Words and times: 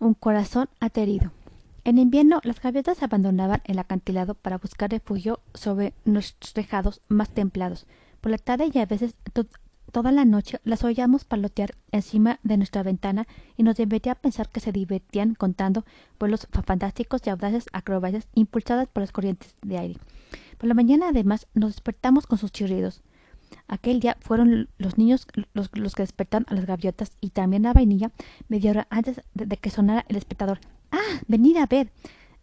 Un 0.00 0.14
corazón 0.14 0.68
aterido. 0.78 1.32
En 1.82 1.98
invierno, 1.98 2.40
las 2.44 2.60
gaviotas 2.60 3.02
abandonaban 3.02 3.62
el 3.64 3.78
acantilado 3.80 4.34
para 4.34 4.58
buscar 4.58 4.90
refugio 4.90 5.40
sobre 5.54 5.92
nuestros 6.04 6.52
tejados 6.52 7.00
más 7.08 7.30
templados. 7.30 7.86
Por 8.20 8.30
la 8.30 8.38
tarde 8.38 8.70
y 8.72 8.78
a 8.78 8.86
veces 8.86 9.16
toda 9.90 10.12
la 10.12 10.24
noche 10.24 10.60
las 10.64 10.84
oíamos 10.84 11.24
palotear 11.24 11.74
encima 11.90 12.38
de 12.42 12.58
nuestra 12.58 12.82
ventana 12.82 13.26
y 13.56 13.64
nos 13.64 13.76
divertía 13.76 14.14
pensar 14.14 14.48
que 14.48 14.60
se 14.60 14.70
divertían 14.70 15.34
contando 15.34 15.84
vuelos 16.20 16.46
fantásticos 16.64 17.22
y 17.24 17.30
audaces 17.30 17.66
acrobacias 17.72 18.28
impulsadas 18.34 18.86
por 18.86 19.02
las 19.02 19.12
corrientes 19.12 19.56
de 19.62 19.78
aire. 19.78 20.00
Por 20.58 20.68
la 20.68 20.74
mañana, 20.74 21.08
además, 21.08 21.48
nos 21.54 21.72
despertamos 21.72 22.26
con 22.26 22.38
sus 22.38 22.52
chirridos. 22.52 23.02
Aquel 23.68 24.00
día 24.00 24.16
fueron 24.20 24.70
los 24.78 24.96
niños 24.96 25.26
los, 25.52 25.68
que 25.68 26.02
despertaron 26.02 26.46
a 26.48 26.54
las 26.54 26.64
gaviotas 26.64 27.12
y 27.20 27.30
también 27.30 27.66
a 27.66 27.74
Vainilla 27.74 28.10
media 28.48 28.70
hora 28.70 28.86
antes 28.88 29.20
de, 29.34 29.56
que 29.58 29.70
sonara 29.70 30.06
el 30.08 30.16
espectador. 30.16 30.58
¡Ah! 30.90 31.20
¡Venid 31.26 31.58
a 31.58 31.66
ver! 31.66 31.92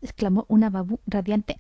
exclamó 0.02 0.45
una 0.49 0.69
babú 0.69 0.99
radiante 1.07 1.57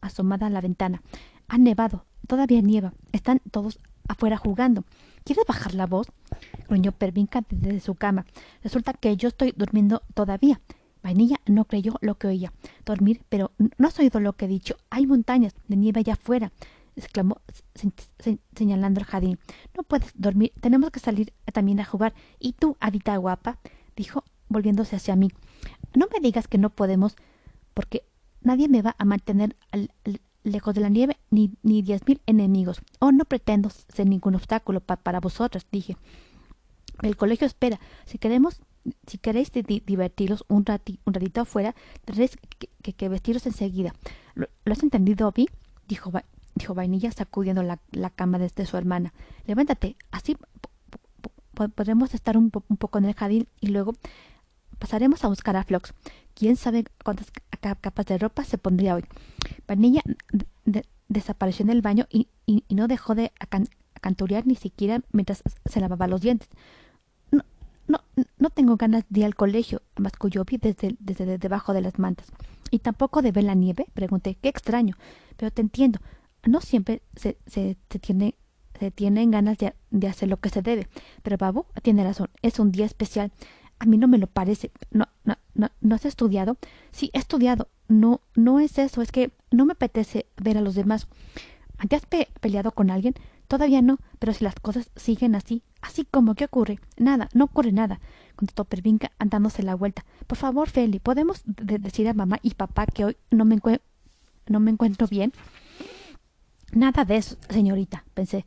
asomada 0.00 0.46
a 0.48 0.50
la 0.50 0.60
ventana. 0.60 1.02
Ha 1.46 1.58
nevado. 1.58 2.04
Todavía 2.26 2.60
nieva. 2.60 2.92
Están 3.12 3.40
todos 3.52 3.78
afuera 4.08 4.36
jugando. 4.36 4.84
¿Quieres 5.22 5.44
bajar 5.46 5.74
la 5.74 5.86
voz? 5.86 6.08
gruñó 6.68 6.90
Pervinca 6.90 7.44
desde 7.48 7.80
su 7.80 7.94
cama. 7.94 8.26
Resulta 8.64 8.94
que 8.94 9.16
yo 9.16 9.28
estoy 9.28 9.54
durmiendo 9.56 10.02
todavía. 10.14 10.60
Vainilla 11.04 11.36
no 11.46 11.66
creyó 11.66 11.94
lo 12.00 12.16
que 12.16 12.26
oía. 12.26 12.52
Dormir, 12.84 13.22
pero 13.28 13.52
no 13.78 13.86
has 13.86 13.98
oído 14.00 14.18
lo 14.18 14.32
que 14.32 14.46
he 14.46 14.48
dicho. 14.48 14.76
Hay 14.90 15.06
montañas 15.06 15.54
de 15.68 15.76
nieve 15.76 16.00
allá 16.00 16.14
afuera 16.14 16.52
exclamó 17.00 17.40
señalando 18.54 19.00
el 19.00 19.06
jardín. 19.06 19.38
No 19.76 19.82
puedes 19.82 20.12
dormir, 20.14 20.52
tenemos 20.60 20.90
que 20.90 21.00
salir 21.00 21.32
también 21.52 21.80
a 21.80 21.84
jugar. 21.84 22.14
¿Y 22.38 22.52
tú, 22.52 22.76
Adita 22.80 23.16
guapa? 23.16 23.58
dijo, 23.96 24.24
volviéndose 24.48 24.96
hacia 24.96 25.16
mí. 25.16 25.30
No 25.94 26.06
me 26.12 26.20
digas 26.20 26.48
que 26.48 26.58
no 26.58 26.70
podemos, 26.70 27.16
porque 27.74 28.04
nadie 28.40 28.68
me 28.68 28.82
va 28.82 28.94
a 28.98 29.04
mantener 29.04 29.56
lejos 30.44 30.74
de 30.74 30.80
la 30.80 30.88
nieve, 30.88 31.18
ni, 31.30 31.52
ni 31.62 31.82
diez 31.82 32.06
mil 32.06 32.20
enemigos. 32.26 32.80
Oh, 33.00 33.12
no 33.12 33.24
pretendo 33.24 33.70
ser 33.70 34.06
ningún 34.06 34.34
obstáculo 34.34 34.80
para 34.80 35.20
vosotras, 35.20 35.66
dije. 35.70 35.96
El 37.02 37.16
colegio 37.16 37.46
espera. 37.46 37.78
Si 38.06 38.18
queremos, 38.18 38.60
si 39.06 39.18
queréis 39.18 39.52
divertiros 39.52 40.44
un, 40.48 40.64
un 41.04 41.14
ratito 41.14 41.40
afuera, 41.40 41.74
tendréis 42.04 42.36
que, 42.58 42.92
que, 42.92 43.08
vestiros 43.08 43.46
enseguida. 43.46 43.94
¿Lo, 44.34 44.48
has 44.66 44.82
entendido, 44.82 45.30
Vi? 45.32 45.48
dijo 45.86 46.10
dijo 46.58 46.74
Vainilla 46.74 47.10
sacudiendo 47.10 47.62
la, 47.62 48.10
cama 48.10 48.38
desde 48.38 48.66
su 48.66 48.76
hermana. 48.76 49.14
Levántate, 49.46 49.96
así 50.10 50.36
podremos 51.52 52.14
estar 52.14 52.36
un, 52.36 52.50
poco 52.50 52.98
en 52.98 53.06
el 53.06 53.14
jardín 53.14 53.48
y 53.60 53.68
luego 53.68 53.94
pasaremos 54.78 55.24
a 55.24 55.28
buscar 55.28 55.56
a 55.56 55.64
Flox. 55.64 55.94
¿Quién 56.34 56.56
sabe 56.56 56.84
cuántas 57.04 57.32
capas 57.80 58.06
de 58.06 58.18
ropa 58.18 58.44
se 58.44 58.58
pondría 58.58 58.94
hoy? 58.94 59.04
Vainilla 59.66 60.02
desapareció 61.08 61.64
en 61.64 61.70
el 61.70 61.82
baño 61.82 62.06
y, 62.10 62.28
no 62.68 62.86
dejó 62.86 63.14
de 63.14 63.32
acanturear 63.40 64.46
ni 64.46 64.54
siquiera 64.54 65.00
mientras 65.12 65.42
se 65.64 65.80
lavaba 65.80 66.06
los 66.06 66.20
dientes. 66.20 66.48
No, 67.32 67.42
no, 67.88 68.00
no 68.38 68.50
tengo 68.50 68.76
ganas 68.76 69.04
de 69.08 69.20
ir 69.20 69.26
al 69.26 69.34
colegio, 69.34 69.82
masculló 69.96 70.44
desde, 70.44 70.96
desde 71.00 71.38
debajo 71.38 71.72
de 71.72 71.80
las 71.80 71.98
mantas. 71.98 72.28
¿Y 72.70 72.80
tampoco 72.80 73.22
de 73.22 73.32
ver 73.32 73.44
la 73.44 73.54
nieve? 73.54 73.86
Pregunté. 73.94 74.36
Qué 74.40 74.48
extraño. 74.48 74.96
Pero 75.36 75.50
te 75.50 75.62
entiendo 75.62 75.98
no 76.48 76.60
siempre 76.60 77.02
se, 77.16 77.38
se, 77.46 77.76
tiene 78.00 78.34
se 78.78 78.90
tienen 78.92 79.32
ganas 79.32 79.58
de, 79.58 79.74
de, 79.90 80.06
hacer 80.06 80.28
lo 80.28 80.36
que 80.36 80.50
se 80.50 80.62
debe. 80.62 80.88
Pero 81.22 81.36
Babu 81.36 81.66
tiene 81.82 82.04
razón, 82.04 82.28
es 82.42 82.58
un 82.60 82.70
día 82.70 82.86
especial. 82.86 83.32
A 83.80 83.86
mí 83.86 83.98
no 83.98 84.06
me 84.06 84.18
lo 84.18 84.28
parece. 84.28 84.70
No, 84.90 85.08
no, 85.24 85.36
no, 85.54 85.70
¿no 85.80 85.94
has 85.94 86.04
estudiado? 86.04 86.56
Sí, 86.92 87.10
he 87.12 87.18
estudiado. 87.18 87.68
No, 87.88 88.20
no 88.34 88.60
es 88.60 88.78
eso, 88.78 89.02
es 89.02 89.10
que 89.10 89.32
no 89.50 89.64
me 89.64 89.72
apetece 89.72 90.26
ver 90.36 90.58
a 90.58 90.60
los 90.60 90.74
demás. 90.74 91.08
¿Te 91.88 91.96
has 91.96 92.02
peleado 92.40 92.72
con 92.72 92.90
alguien? 92.90 93.14
Todavía 93.48 93.80
no, 93.80 93.98
pero 94.18 94.34
si 94.34 94.44
las 94.44 94.54
cosas 94.56 94.90
siguen 94.94 95.34
así, 95.34 95.62
así 95.80 96.04
como, 96.04 96.34
¿qué 96.34 96.44
ocurre? 96.44 96.80
Nada, 96.98 97.30
no 97.32 97.46
ocurre 97.46 97.72
nada, 97.72 97.98
contestó 98.36 98.64
Pervinca 98.64 99.12
andándose 99.18 99.62
la 99.62 99.74
vuelta. 99.74 100.04
Por 100.26 100.36
favor, 100.36 100.68
Feli, 100.68 100.98
¿podemos 100.98 101.42
decir 101.46 102.08
a 102.08 102.14
mamá 102.14 102.40
y 102.42 102.54
papá 102.54 102.84
que 102.86 103.06
hoy 103.06 103.16
no 103.30 103.46
me, 103.46 103.58
no 104.48 104.60
me 104.60 104.70
encuentro 104.70 105.06
bien? 105.06 105.32
Nada 106.72 107.04
de 107.04 107.16
eso, 107.16 107.36
señorita, 107.48 108.04
pensé. 108.14 108.44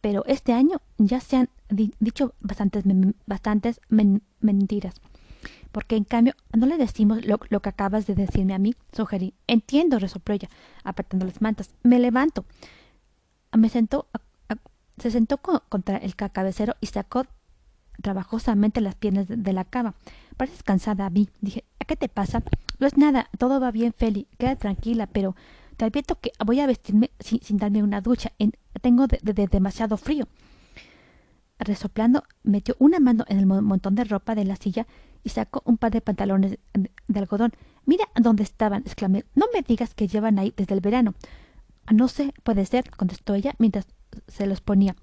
pero 0.00 0.24
este 0.26 0.52
año 0.52 0.80
ya 0.98 1.20
se 1.20 1.36
han 1.36 1.48
dicho 1.68 2.34
bastantes, 2.40 2.84
bastantes 3.26 3.80
mentiras. 3.88 4.94
Porque 5.72 5.96
en 5.96 6.04
cambio 6.04 6.34
no 6.56 6.66
le 6.66 6.78
decimos 6.78 7.26
lo, 7.26 7.38
que 7.38 7.68
acabas 7.68 8.06
de 8.06 8.14
decirme 8.14 8.54
a 8.54 8.58
mí, 8.58 8.74
sugerí. 8.92 9.34
Entiendo, 9.46 9.98
resopló 9.98 10.34
ella, 10.34 10.48
apartando 10.84 11.26
las 11.26 11.42
mantas. 11.42 11.74
Me 11.82 11.98
levanto. 11.98 12.44
Me 13.52 13.68
sentó, 13.68 14.08
se 14.98 15.10
sentó 15.10 15.38
contra 15.38 15.98
el 15.98 16.16
cabecero 16.16 16.76
y 16.80 16.86
sacó 16.86 17.26
trabajosamente 18.00 18.80
las 18.80 18.94
piernas 18.94 19.26
de, 19.28 19.52
la 19.52 19.64
cama. 19.64 19.94
Pareces 20.36 20.62
cansada, 20.62 21.08
Vi. 21.08 21.28
Dije, 21.40 21.64
¿a 21.78 21.84
qué 21.84 21.96
te 21.96 22.08
pasa? 22.08 22.42
No 22.78 22.86
es 22.86 22.96
nada, 22.96 23.28
todo 23.38 23.60
va 23.60 23.70
bien, 23.70 23.92
Feli. 23.92 24.28
Queda 24.38 24.56
tranquila, 24.56 25.06
pero 25.06 25.34
te 25.76 25.84
advierto 25.84 26.18
que 26.20 26.32
voy 26.44 26.60
a 26.60 26.66
vestirme 26.66 27.10
sin, 27.20 27.58
darme 27.58 27.82
una 27.82 28.00
ducha. 28.00 28.32
tengo 28.80 29.06
de, 29.06 29.20
demasiado 29.46 29.96
frío. 29.96 30.26
Resoplando, 31.58 32.22
metió 32.42 32.76
una 32.78 33.00
mano 33.00 33.24
en 33.28 33.38
el 33.38 33.46
montón 33.46 33.94
de 33.94 34.04
ropa 34.04 34.34
de 34.34 34.44
la 34.44 34.56
silla 34.56 34.86
y 35.24 35.30
sacó 35.30 35.62
un 35.64 35.78
par 35.78 35.90
de 35.90 36.00
pantalones 36.00 36.58
de, 36.74 37.18
algodón. 37.18 37.52
Mira 37.84 38.04
dónde 38.14 38.42
estaban, 38.42 38.82
exclamé. 38.82 39.24
No 39.34 39.46
me 39.52 39.62
digas 39.62 39.94
que 39.94 40.08
llevan 40.08 40.38
ahí 40.38 40.52
desde 40.56 40.74
el 40.74 40.80
verano. 40.80 41.14
No 41.92 42.08
sé, 42.08 42.34
puede 42.42 42.66
ser, 42.66 42.90
contestó 42.90 43.34
ella 43.34 43.54
mientras 43.58 43.86
se 44.28 44.46
los 44.46 44.60
ponía. 44.60 44.96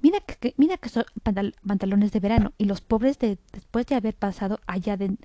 Mira 0.00 0.20
que, 0.20 0.54
mira 0.56 0.76
que 0.76 0.88
son 0.88 1.04
pantalones 1.22 2.12
de 2.12 2.20
verano 2.20 2.52
y 2.58 2.64
los 2.64 2.80
pobres 2.80 3.18
de, 3.18 3.38
después 3.52 3.86
de 3.86 3.94
haber 3.94 4.14
pasado 4.14 4.60
allá, 4.66 4.96
de, 4.96 5.16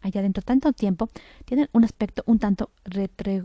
allá 0.00 0.22
dentro 0.22 0.42
tanto 0.42 0.72
tiempo 0.72 1.08
tienen 1.44 1.68
un 1.72 1.84
aspecto 1.84 2.22
un 2.26 2.38
tanto 2.38 2.70
retre, 2.84 3.44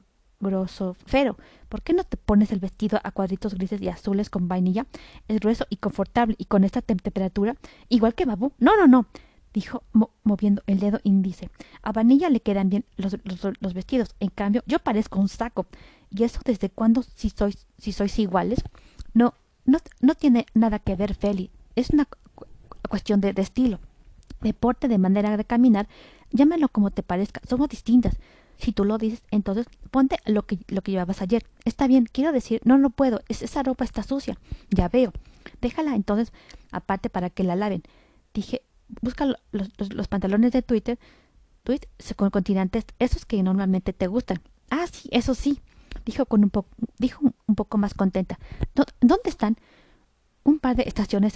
fero. 1.06 1.38
¿Por 1.70 1.82
qué 1.82 1.94
no 1.94 2.04
te 2.04 2.18
pones 2.18 2.52
el 2.52 2.60
vestido 2.60 3.00
a 3.04 3.12
cuadritos 3.12 3.56
grises 3.56 3.82
y 3.82 3.90
azules 3.90 4.30
con 4.30 4.48
vainilla? 4.48 4.86
Es 5.28 5.40
grueso 5.40 5.66
y 5.70 5.78
confortable 5.78 6.36
y 6.38 6.46
con 6.46 6.64
esta 6.64 6.82
temperatura, 6.82 7.56
igual 7.90 8.16
que 8.16 8.26
Babu. 8.26 8.52
No, 8.60 8.76
no, 8.76 8.88
no, 8.88 9.08
dijo 9.54 9.84
moviendo 10.24 10.64
el 10.68 10.80
dedo 10.80 11.00
índice. 11.04 11.50
A 11.82 11.92
vainilla 11.92 12.30
le 12.30 12.42
quedan 12.42 12.70
bien 12.70 12.86
los, 12.98 13.18
los, 13.60 13.74
vestidos. 13.74 14.16
En 14.20 14.30
cambio, 14.30 14.64
yo 14.66 14.80
parezco 14.80 15.20
un 15.20 15.30
saco. 15.30 15.68
¿Y 16.10 16.24
eso 16.24 16.40
desde 16.44 16.70
cuándo 16.70 17.04
si 17.04 17.30
sois, 17.30 17.68
si 17.78 17.92
sois 17.92 18.18
iguales? 18.20 18.64
No, 19.14 19.36
no, 19.66 19.80
no 20.02 20.16
tiene 20.16 20.46
nada 20.54 20.80
que 20.80 20.96
ver, 20.96 21.16
Feli. 21.16 21.52
Es 21.76 21.92
una 21.92 22.08
cuestión 22.90 23.22
de, 23.22 23.34
de 23.34 23.42
estilo. 23.42 23.80
Deporte, 24.42 24.88
de 24.88 24.98
manera 24.98 25.38
de 25.38 25.46
caminar, 25.46 25.88
llámalo 26.32 26.68
como 26.70 26.92
te 26.92 27.04
parezca. 27.04 27.42
Somos 27.48 27.70
distintas. 27.70 28.18
Si 28.64 28.72
tú 28.72 28.86
lo 28.86 28.98
dices, 28.98 29.22
entonces 29.30 29.68
ponte 29.92 30.20
lo 30.26 30.44
que, 30.44 30.58
lo 30.70 30.82
que 30.82 30.92
llevabas 30.92 31.22
ayer. 31.22 31.46
Está 31.66 31.86
bien, 31.86 32.08
quiero 32.10 32.32
decir, 32.32 32.62
no, 32.64 32.78
no 32.78 32.92
puedo, 32.92 33.22
esa 33.28 33.62
ropa 33.62 33.84
está 33.84 34.04
sucia. 34.04 34.38
Ya 34.70 34.88
veo. 34.88 35.12
Déjala 35.60 35.96
entonces 35.96 36.32
aparte 36.72 37.10
para 37.10 37.30
que 37.30 37.44
la 37.44 37.58
laven. 37.58 37.84
Dije, 38.34 38.62
busca 39.02 39.26
los, 39.26 39.38
los, 39.52 40.08
pantalones 40.08 40.54
de 40.54 40.62
Twitter, 40.62 40.98
tweet 41.64 41.82
con 42.16 42.30
continentes, 42.30 42.86
esos 43.00 43.26
que 43.26 43.44
normalmente 43.44 43.92
te 43.92 44.08
gustan. 44.08 44.42
Ah, 44.70 44.86
sí, 44.90 45.10
eso 45.12 45.36
sí, 45.36 45.60
dijo 46.06 46.26
con 46.26 46.42
un 46.46 46.50
poco, 46.50 46.70
dijo 47.00 47.34
un 47.46 47.56
poco 47.56 47.78
más 47.78 47.94
contenta. 47.94 48.40
¿Dónde 49.02 49.30
están? 49.30 49.58
Un 50.46 50.60
par 50.60 50.78
de 50.78 50.84
estaciones, 50.84 51.34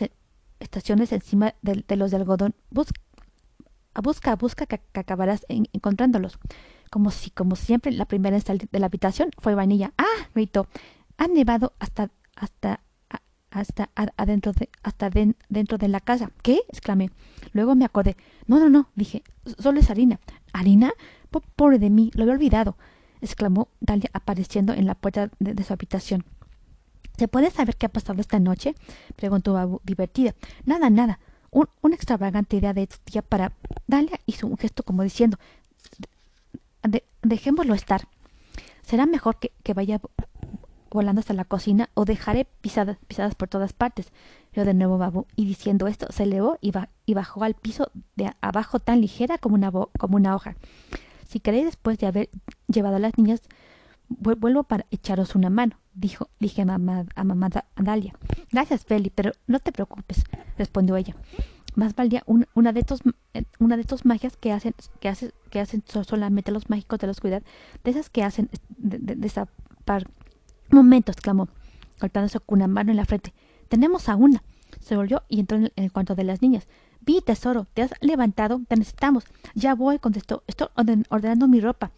estaciones 0.62 1.12
encima 1.12 1.56
de, 1.62 1.84
de 1.86 1.96
los 1.98 2.12
de 2.12 2.18
algodón. 2.18 2.56
Busca, 2.70 3.02
busca, 4.02 4.36
busca 4.36 4.66
que, 4.66 4.82
acabarás 4.94 5.46
encontrándolos 5.50 6.40
como 6.90 7.12
si, 7.12 7.32
como 7.32 7.56
siempre, 7.56 7.92
la 7.92 8.06
primera 8.06 8.38
en 8.38 8.42
salir 8.42 8.70
de 8.72 8.80
la 8.80 8.86
habitación 8.86 9.30
fue 9.40 9.56
Vainilla. 9.56 9.94
¡Ah! 9.98 10.30
gritó. 10.34 10.68
Ha 11.18 11.28
nevado 11.28 11.74
hasta, 11.80 12.12
hasta, 12.36 12.82
hasta 13.52 13.90
adentro 14.16 14.54
de, 14.54 14.70
hasta 14.84 15.10
dentro 15.50 15.78
de 15.78 15.88
la 15.90 16.00
casa. 16.00 16.32
¿Qué? 16.42 16.62
exclamé. 16.70 17.12
Luego 17.52 17.76
me 17.76 17.86
acordé. 17.86 18.16
No, 18.46 18.60
no, 18.60 18.70
no, 18.70 18.90
dije. 18.96 19.24
Solo 19.60 19.80
es 19.80 19.90
harina. 19.90 20.20
¿Harina? 20.54 20.94
pobre 21.56 21.80
de 21.80 21.90
mí, 21.90 22.12
lo 22.14 22.24
había 22.24 22.36
olvidado, 22.36 22.78
exclamó 23.22 23.70
Dalia 23.80 24.10
apareciendo 24.14 24.74
en 24.74 24.86
la 24.86 24.96
puerta 24.96 25.30
de, 25.40 25.64
su 25.64 25.74
habitación. 25.74 26.26
¿Se 27.18 27.28
puede 27.28 27.52
saber 27.52 27.76
qué 27.76 27.88
ha 27.88 27.90
pasado 27.90 28.22
esta 28.22 28.40
noche? 28.40 28.76
preguntó 29.16 29.54
Babu, 29.54 29.82
divertida. 29.84 30.36
Nada, 30.66 30.90
nada. 30.90 31.20
Un, 31.52 31.68
una 31.82 31.96
extravagante 31.96 32.58
idea 32.58 32.74
de 32.74 32.88
tu 32.88 32.98
tía 33.04 33.22
para. 33.22 33.54
Dalia 33.88 34.20
hizo 34.26 34.48
un 34.48 34.58
gesto 34.58 34.84
como 34.84 35.04
diciendo 35.04 35.38
dejémoslo 37.22 37.74
estar. 37.74 38.08
Será 38.82 39.06
mejor 39.06 39.38
que, 39.38 39.52
que 39.64 39.74
vaya 39.74 40.00
volando 40.90 41.20
hasta 41.20 41.34
la 41.34 41.46
cocina 41.46 41.90
o 41.94 42.06
dejaré 42.06 42.46
pisadas, 42.62 42.98
pisadas 43.08 43.36
por 43.36 43.48
todas 43.48 43.74
partes. 43.74 44.12
Yo 44.54 44.66
de 44.66 44.74
nuevo 44.74 44.98
Babu, 44.98 45.28
y 45.36 45.46
diciendo 45.46 45.88
esto 45.88 46.08
se 46.12 46.24
elevó 46.24 46.58
y, 46.62 46.72
y 47.06 47.14
bajó 47.14 47.44
al 47.44 47.54
piso 47.54 47.92
de 48.16 48.34
abajo 48.42 48.80
tan 48.80 49.02
ligera 49.02 49.38
como 49.38 49.56
una, 49.56 49.72
como 49.72 50.16
una 50.16 50.36
hoja. 50.36 50.56
Si 51.28 51.40
queréis 51.40 51.66
después 51.66 51.98
de 52.00 52.08
haber 52.08 52.30
llevado 52.68 52.96
a 52.96 53.00
las 53.00 53.18
niñas, 53.18 53.42
vuelvo 54.10 54.64
para 54.64 54.86
echaros 54.92 55.36
una 55.36 55.50
mano, 55.50 55.78
dijo, 55.94 56.30
dije 56.40 56.62
a 56.62 56.66
mamá, 56.66 57.06
a 57.16 57.84
Dalia. 57.84 58.14
Gracias, 58.52 58.86
Feli, 58.86 59.10
pero 59.10 59.32
no 59.48 59.60
te 59.60 59.72
preocupes, 59.72 60.24
respondió 60.58 60.96
ella. 60.96 61.16
Más 61.76 61.96
valía 61.96 62.24
una, 62.26 62.74
de 62.74 62.80
estos, 62.80 63.02
eh, 63.34 63.44
una 63.60 63.76
de 63.76 63.82
estos 63.82 64.04
magias 64.06 64.36
que 64.36 64.52
hacen, 64.52 64.74
que 65.00 65.10
hacen, 65.10 65.32
que 65.52 65.60
hacen 65.60 65.84
solamente 65.86 66.52
los 66.52 66.70
mágicos 66.70 67.00
de 67.00 67.08
la 67.08 67.12
oscuridad, 67.12 67.44
de 67.84 67.92
esas 67.92 68.10
que 68.10 68.24
hacen 68.24 68.50
de, 68.78 68.98
de, 68.98 69.48
Momento, 70.70 71.12
exclamó, 71.12 71.48
golpeándose 72.00 72.40
con 72.40 72.58
una 72.58 72.68
mano 72.68 72.92
en 72.92 72.98
la 72.98 73.06
frente. 73.06 73.34
Tenemos 73.70 74.10
a 74.10 74.16
una. 74.16 74.44
Se 74.82 74.98
volvió 74.98 75.24
y 75.30 75.40
entró 75.40 75.58
en 75.58 75.72
el, 75.76 75.92
cuarto 75.92 76.16
de 76.16 76.24
las 76.24 76.42
niñas. 76.42 76.68
Vi, 77.02 77.22
tesoro, 77.22 77.68
te 77.74 77.84
has 77.84 77.92
levantado, 78.02 78.60
te 78.68 78.76
necesitamos. 78.76 79.24
Ya 79.56 79.76
voy, 79.76 79.98
contestó. 80.00 80.44
Estoy 80.46 80.68
ordenando 81.10 81.48
mi 81.48 81.62
ropa. 81.62 81.92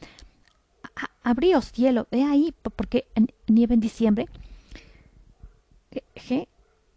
Abríos, 1.24 1.72
cielo, 1.72 2.08
ve 2.12 2.24
ahí, 2.24 2.54
porque 2.76 3.08
nieve 3.48 3.76
en 3.76 3.80
diciembre. 3.80 4.28
Je, 6.16 6.48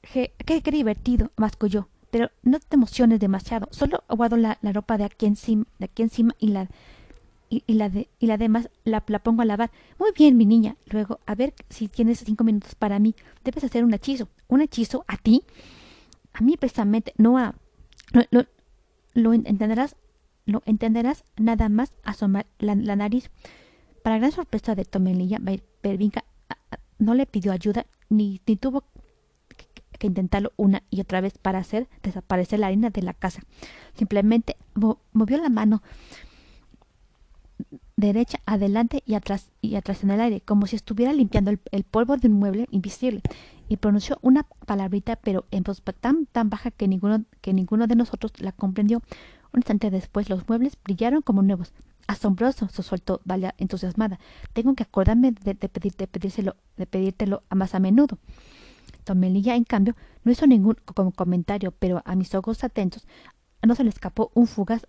je, 0.02 0.32
qué, 0.44 0.70
divertido, 0.70 1.30
masculló. 1.36 1.88
Pero 2.10 2.30
no 2.42 2.58
te 2.60 2.76
emociones 2.76 3.20
demasiado. 3.20 3.68
Solo 3.70 4.04
guardo 4.08 4.36
la, 4.36 4.58
ropa 4.62 4.98
de 4.98 5.04
aquí 5.04 5.26
encima, 5.26 5.64
de 5.78 5.86
aquí 5.86 6.02
encima 6.02 6.34
y 6.38 6.48
la 6.48 6.68
y, 7.48 7.62
la 7.74 7.90
de 7.90 8.08
y 8.18 8.26
la 8.26 8.38
demás 8.38 8.70
la, 8.84 9.02
la, 9.06 9.18
pongo 9.18 9.42
a 9.42 9.44
lavar. 9.44 9.70
Muy 9.98 10.12
bien, 10.16 10.36
mi 10.36 10.46
niña. 10.46 10.76
Luego, 10.86 11.20
a 11.26 11.34
ver 11.34 11.54
si 11.68 11.88
tienes 11.88 12.20
cinco 12.20 12.44
minutos 12.44 12.74
para 12.74 12.98
mí. 12.98 13.14
Debes 13.44 13.64
hacer 13.64 13.84
un 13.84 13.92
hechizo. 13.94 14.28
¿Un 14.48 14.62
hechizo 14.62 15.04
a 15.08 15.16
ti? 15.16 15.44
A 16.32 16.40
mí 16.42 16.56
precisamente, 16.56 17.12
no 17.18 17.38
a... 17.38 17.54
Lo, 18.30 18.46
lo, 19.14 19.32
entenderás, 19.32 19.96
lo 20.46 20.62
entenderás 20.64 21.24
nada 21.36 21.68
más 21.68 21.92
asomar 22.02 22.46
la 22.58 22.96
nariz. 22.96 23.30
Para 24.02 24.18
gran 24.18 24.32
sorpresa 24.32 24.74
de 24.74 24.84
Tomelilla, 24.84 25.38
Pervinca 25.80 26.24
no 26.98 27.14
le 27.14 27.26
pidió 27.26 27.52
ayuda 27.52 27.86
ni, 28.08 28.40
ni 28.46 28.56
tuvo 28.56 28.84
que 29.98 30.06
intentarlo 30.08 30.52
una 30.56 30.82
y 30.90 31.00
otra 31.00 31.20
vez 31.20 31.38
para 31.38 31.60
hacer 31.60 31.88
desaparecer 32.02 32.58
la 32.58 32.66
harina 32.66 32.90
de 32.90 33.02
la 33.02 33.14
casa. 33.14 33.42
Simplemente 33.94 34.56
movió 35.12 35.38
la 35.38 35.48
mano 35.48 35.82
derecha 37.96 38.40
adelante 38.46 39.02
y 39.06 39.14
atrás 39.14 39.50
y 39.60 39.76
atrás 39.76 40.02
en 40.02 40.10
el 40.10 40.20
aire, 40.20 40.40
como 40.40 40.66
si 40.66 40.74
estuviera 40.74 41.12
limpiando 41.12 41.52
el, 41.52 41.84
polvo 41.84 42.16
de 42.16 42.26
un 42.26 42.34
mueble 42.34 42.66
invisible, 42.72 43.22
y 43.68 43.76
pronunció 43.76 44.18
una 44.22 44.42
palabrita, 44.66 45.16
pero 45.16 45.44
en 45.52 45.62
voz 45.62 45.82
tan, 46.00 46.26
tan 46.26 46.50
baja 46.50 46.72
que 46.72 46.88
ninguno, 46.88 47.24
que 47.40 47.52
ninguno 47.52 47.86
de 47.86 47.94
nosotros 47.94 48.32
la 48.38 48.52
comprendió. 48.52 49.02
Un 49.52 49.60
instante 49.60 49.90
después 49.90 50.28
los 50.28 50.48
muebles 50.48 50.76
brillaron 50.82 51.22
como 51.22 51.42
nuevos. 51.42 51.72
Asombroso, 52.06 52.68
soltó 52.68 53.20
Dalia 53.24 53.54
entusiasmada. 53.58 54.18
Tengo 54.52 54.74
que 54.74 54.82
acordarme 54.82 55.32
de, 55.32 55.54
de, 55.54 55.68
pedírselo, 55.68 56.56
de 56.76 56.86
pedírtelo 56.86 57.42
más 57.50 57.74
a 57.74 57.80
menudo. 57.80 58.18
Tomelilla, 59.04 59.56
en 59.56 59.64
cambio, 59.64 59.96
no 60.24 60.32
hizo 60.32 60.46
ningún 60.46 60.76
comentario, 61.14 61.72
pero 61.72 62.02
a 62.04 62.14
mis 62.14 62.34
ojos 62.34 62.62
atentos 62.64 63.06
no 63.66 63.74
se 63.74 63.84
le 63.84 63.90
escapó 63.90 64.30
un 64.34 64.46
fugaz 64.46 64.86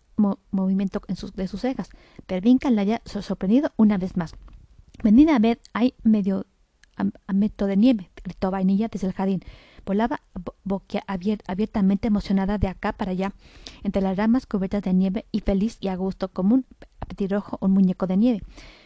movimiento 0.52 1.02
de 1.36 1.48
sus 1.48 1.62
cejas. 1.62 1.90
Pervinca 2.26 2.70
la 2.72 2.82
había 2.82 3.02
sorprendido 3.06 3.72
una 3.78 3.98
vez 3.98 4.18
más. 4.18 4.34
Venid 5.04 5.30
a 5.30 5.40
ver, 5.40 5.60
hay 5.74 5.96
medio 6.04 6.46
a, 6.96 7.34
metro 7.34 7.68
de 7.68 7.78
nieve, 7.78 8.12
gritó 8.24 8.52
Vainilla 8.52 8.88
desde 8.88 9.08
el 9.08 9.14
jardín. 9.14 9.44
Volaba 9.86 10.22
abiertamente 11.48 12.08
emocionada 12.08 12.58
de 12.58 12.68
acá 12.68 12.94
para 12.94 13.12
allá, 13.12 13.34
entre 13.84 14.02
las 14.02 14.18
ramas 14.18 14.46
cubiertas 14.46 14.84
de 14.84 14.94
nieve 14.94 15.26
y 15.32 15.42
feliz 15.42 15.78
y 15.82 15.90
a 15.90 15.96
gusto 15.96 16.30
como 16.30 16.56
un 16.56 16.66
petirrojo 17.04 17.58
un 17.62 17.72
muñeco 17.72 18.08
de 18.08 18.18
nieve. 18.18 18.42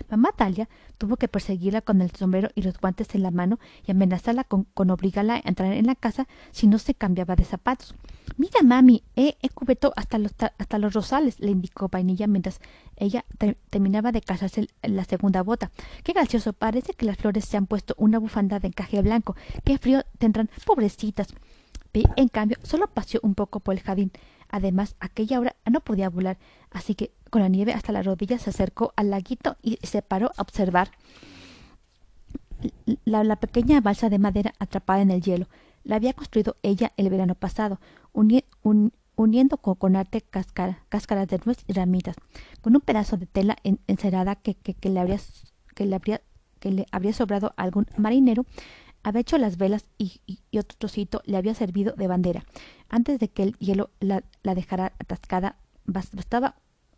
Mamá 0.09 0.29
Talia 0.35 0.69
tuvo 0.97 1.17
que 1.17 1.27
perseguirla 1.27 1.81
con 1.81 2.01
el 2.01 2.11
sombrero 2.11 2.49
y 2.55 2.61
los 2.61 2.79
guantes 2.79 3.13
en 3.15 3.23
la 3.23 3.31
mano 3.31 3.59
y 3.85 3.91
amenazarla 3.91 4.43
con, 4.43 4.63
con 4.73 4.89
obligarla 4.89 5.35
a 5.35 5.41
entrar 5.43 5.73
en 5.73 5.85
la 5.85 5.95
casa 5.95 6.27
si 6.51 6.67
no 6.67 6.79
se 6.79 6.93
cambiaba 6.93 7.35
de 7.35 7.45
zapatos. 7.45 7.95
Mira, 8.35 8.61
mami, 8.63 9.03
he, 9.15 9.35
cubierto 9.53 9.93
hasta 9.95 10.17
los, 10.17 10.33
hasta 10.57 10.77
los 10.77 10.93
rosales, 10.93 11.39
le 11.39 11.51
indicó 11.51 11.87
Vainilla 11.87 12.27
mientras 12.27 12.59
ella 12.95 13.25
terminaba 13.69 14.11
de 14.11 14.21
casarse 14.21 14.67
la 14.83 15.05
segunda 15.05 15.41
bota. 15.41 15.71
Qué 16.03 16.13
gracioso, 16.13 16.53
parece 16.53 16.93
que 16.93 17.05
las 17.05 17.17
flores 17.17 17.45
se 17.45 17.57
han 17.57 17.67
puesto 17.67 17.95
una 17.97 18.19
bufanda 18.19 18.59
de 18.59 18.67
encaje 18.67 19.01
blanco. 19.01 19.35
Qué 19.63 19.77
frío 19.77 20.03
tendrán, 20.19 20.49
pobrecitas. 20.87 21.27
En 22.15 22.27
cambio, 22.27 22.57
solo 22.63 22.87
paseó 22.87 23.19
un 23.23 23.33
poco 23.33 23.59
por 23.59 23.73
el 23.73 23.81
jardín. 23.81 24.11
Además, 24.49 24.95
aquella 24.99 25.39
hora 25.39 25.55
no 25.69 25.81
podía 25.81 26.09
volar, 26.09 26.37
así 26.71 26.95
que 26.95 27.11
con 27.29 27.41
la 27.41 27.49
nieve 27.49 27.73
hasta 27.73 27.91
las 27.91 28.05
rodillas 28.05 28.43
se 28.43 28.51
acercó 28.51 28.93
al 28.95 29.09
laguito 29.09 29.57
y 29.61 29.77
se 29.83 30.01
paró 30.01 30.31
a 30.37 30.41
observar 30.41 30.91
la, 33.03 33.23
la 33.23 33.35
pequeña 33.35 33.81
balsa 33.81 34.09
de 34.09 34.19
madera 34.19 34.53
atrapada 34.59 35.01
en 35.01 35.11
el 35.11 35.21
hielo. 35.21 35.47
La 35.83 35.95
había 35.95 36.13
construido 36.13 36.55
ella 36.61 36.93
el 36.97 37.09
verano 37.09 37.35
pasado, 37.35 37.79
uniendo 38.13 39.57
con, 39.57 39.95
arte 39.95 40.21
cáscaras 40.21 41.27
de 41.27 41.39
nuez 41.45 41.57
y 41.67 41.73
ramitas, 41.73 42.15
con 42.61 42.75
un 42.75 42.81
pedazo 42.81 43.17
de 43.17 43.25
tela 43.25 43.57
encerada 43.87 44.35
que, 44.35 44.53
que, 44.53 44.89
le 44.89 44.99
habría, 44.99 45.19
que, 45.75 45.85
le 45.85 45.95
habría, 45.95 46.21
que 46.59 46.71
le 46.71 46.85
habría 46.91 47.13
sobrado 47.13 47.53
a 47.57 47.63
algún 47.63 47.87
marinero, 47.97 48.45
había 49.07 49.21
hecho 49.21 49.37
las 49.37 49.57
velas 49.57 49.85
y, 49.97 50.19
otro 50.59 50.77
trocito 50.77 51.21
le 51.25 51.37
había 51.37 51.53
servido 51.53 51.95
de 51.95 52.07
bandera. 52.07 52.43
Antes 52.89 53.19
de 53.19 53.29
que 53.29 53.43
el 53.43 53.57
hielo 53.57 53.89
la, 54.01 54.21
dejara 54.43 54.93
atascada, 54.99 55.55
bastaba, 55.85 56.55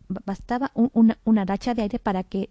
bastaba 0.08 0.72
una, 0.74 1.46
racha 1.46 1.76
de 1.76 1.84
aire 1.84 2.00
para 2.00 2.24
que 2.24 2.50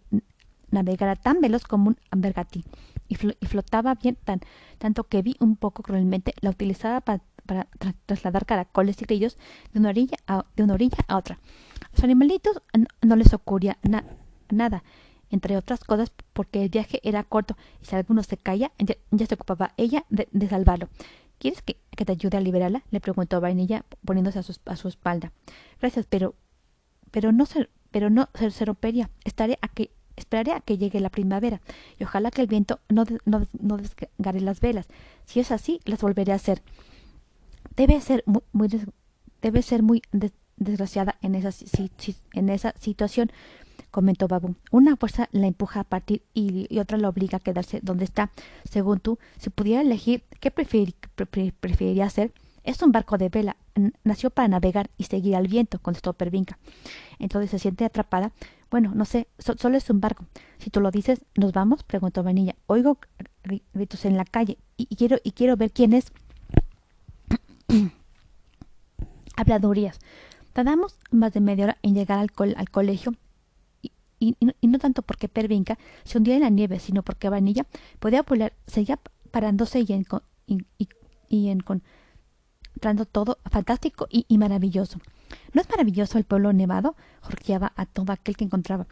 navegara 0.71 1.17
tan 1.17 1.41
veloz 1.41 1.65
como 1.65 1.89
un 1.89 1.97
ambergatí 2.13 2.65
y, 3.09 3.17
flotaba 3.17 3.97
bien 3.97 4.17
tan, 4.23 4.41
tanto 4.79 5.05
que 5.05 5.23
vi 5.23 5.35
un 5.41 5.57
poco 5.57 5.83
cruelmente 5.83 6.35
la 6.41 6.51
utilizaba 6.51 7.01
para, 7.01 7.25
trasladar 8.07 8.47
caracoles 8.47 9.03
y 9.03 9.07
grillos 9.07 9.39
de 9.73 9.81
una 9.81 9.89
orilla 9.89 10.19
a, 10.29 10.45
de 10.55 10.63
una 10.63 10.75
orilla 10.75 10.99
a 11.09 11.17
otra. 11.17 11.41
los 11.95 12.05
animalitos 12.05 12.63
no, 13.03 13.17
les 13.17 13.35
ocurría 13.35 13.77
nada, 14.51 14.85
entre 15.31 15.57
otras 15.57 15.85
cosas 15.85 16.13
porque 16.33 16.63
el 16.63 16.69
viaje 16.69 17.01
era 17.03 17.23
corto 17.25 17.57
y 17.83 17.87
si 17.87 17.97
alguno 17.97 18.23
se 18.23 18.37
caía 18.37 18.73
ya, 18.79 19.27
se 19.27 19.35
ocupaba 19.35 19.75
ella 19.77 20.05
de, 20.09 20.49
salvarlo. 20.49 20.89
¿Quieres 21.39 21.63
que, 21.63 21.77
te 21.93 22.13
ayude 22.13 22.37
a 22.37 22.41
liberarla? 22.41 22.83
le 22.91 23.01
preguntó 23.01 23.41
Vainilla 23.41 23.85
poniéndose 24.05 24.39
a 24.39 24.43
su, 24.43 24.57
a 24.67 24.77
su 24.77 24.89
espalda. 24.89 25.33
Gracias, 25.81 26.07
pero 26.09 26.35
pero 27.11 27.33
no 27.33 27.47
se, 27.47 27.69
pero 27.91 28.11
no 28.11 28.29
se, 28.35 28.65
rompería. 28.65 29.11
Estaré 29.25 29.59
aquí, 29.63 29.91
esperaré 30.17 30.53
a 30.53 30.61
que 30.61 30.79
llegue 30.79 31.01
la 31.01 31.11
primavera 31.11 31.61
y 31.99 32.05
ojalá 32.05 32.31
que 32.31 32.43
el 32.43 32.47
viento 32.47 32.81
no, 32.89 33.05
no, 33.25 33.47
no 33.61 33.77
desgare 33.77 34.41
las 34.41 34.61
velas. 34.61 34.87
Si 35.25 35.41
es 35.41 35.51
así, 35.51 35.81
las 35.85 36.01
volveré 36.01 36.33
a 36.33 36.37
hacer. 36.37 36.63
Debe 37.77 38.01
ser 38.01 38.25
muy, 38.27 38.43
debe 39.41 39.63
ser 39.63 39.83
muy 39.83 40.03
desgraciada 40.57 41.17
en 41.23 41.35
esa, 41.35 41.51
en 42.33 42.49
esa 42.49 42.75
situación, 42.79 43.31
comentó 43.91 44.29
Babu. 44.29 44.55
Una 44.71 44.97
fuerza 44.97 45.29
la 45.33 45.47
empuja 45.47 45.81
a 45.81 45.85
partir 45.85 46.23
y, 46.35 46.79
otra 46.79 46.99
la 46.99 47.09
obliga 47.09 47.39
a 47.39 47.41
quedarse 47.41 47.81
donde 47.83 48.05
está. 48.05 48.31
Según 48.65 49.01
tú, 49.01 49.19
si 49.39 49.51
pudiera 49.51 49.83
elegir, 49.83 50.25
¿qué 50.41 50.51
preferiría 50.51 52.07
hacer? 52.07 52.33
Es 52.65 52.83
un 52.83 52.93
barco 52.93 53.17
de 53.17 53.29
vela. 53.29 53.57
Nació 54.05 54.31
para 54.31 54.49
navegar 54.49 54.91
y 54.99 55.05
seguir 55.05 55.37
al 55.37 55.49
viento, 55.49 55.79
contestó 55.79 56.13
Pervinca. 56.13 56.59
Entonces 57.19 57.51
se 57.51 57.59
siente 57.59 57.85
atrapada. 57.85 58.33
Bueno, 58.71 58.93
no 58.95 59.05
sé, 59.05 59.29
solo 59.39 59.79
es 59.79 59.89
un 59.89 60.01
barco. 60.01 60.27
Si 60.59 60.69
tú 60.69 60.81
lo 60.81 60.91
dices, 60.91 61.25
¿nos 61.35 61.53
vamos? 61.53 61.83
preguntó 61.83 62.23
Vanilla. 62.23 62.57
Oigo 62.67 62.99
gritos 63.73 64.05
en 64.05 64.17
la 64.17 64.25
calle 64.25 64.59
y, 64.77 64.95
quiero 64.97 65.17
y 65.25 65.33
quiero 65.33 65.57
ver 65.57 65.71
quién 65.71 65.95
es. 65.95 66.13
Habladurías. 69.37 69.99
Tardamos 70.53 70.99
más 71.11 71.33
de 71.33 71.41
media 71.41 71.65
hora 71.65 71.79
en 71.83 71.95
llegar 71.95 72.19
al, 72.19 72.55
al 72.57 72.71
colegio 72.71 73.15
y, 74.19 74.37
no 74.63 74.79
tanto 74.79 75.03
porque 75.03 75.29
Pervinca 75.29 75.79
se 76.05 76.19
hundía 76.19 76.35
en 76.35 76.43
la 76.43 76.51
nieve, 76.51 76.79
sino 76.79 77.03
porque 77.03 77.29
Vanilla 77.29 77.67
podía 77.99 78.23
volar, 78.23 78.53
seguía 78.67 78.99
parándose 79.31 79.81
y, 79.81 79.93
en, 79.93 80.07
y, 80.47 80.89
y 81.29 81.49
en, 81.49 81.61
con, 81.61 81.83
todo 83.11 83.39
fantástico 83.51 84.07
y, 84.11 84.39
maravilloso. 84.39 84.99
¿No 85.53 85.61
es 85.61 85.69
maravilloso 85.69 86.19
el 86.19 86.25
pueblo 86.25 86.53
nevado? 86.53 86.97
jorqueaba 87.21 87.73
a 87.77 87.87
todo 87.87 88.13
aquel 88.13 88.37
que 88.37 88.45
encontraba. 88.45 88.87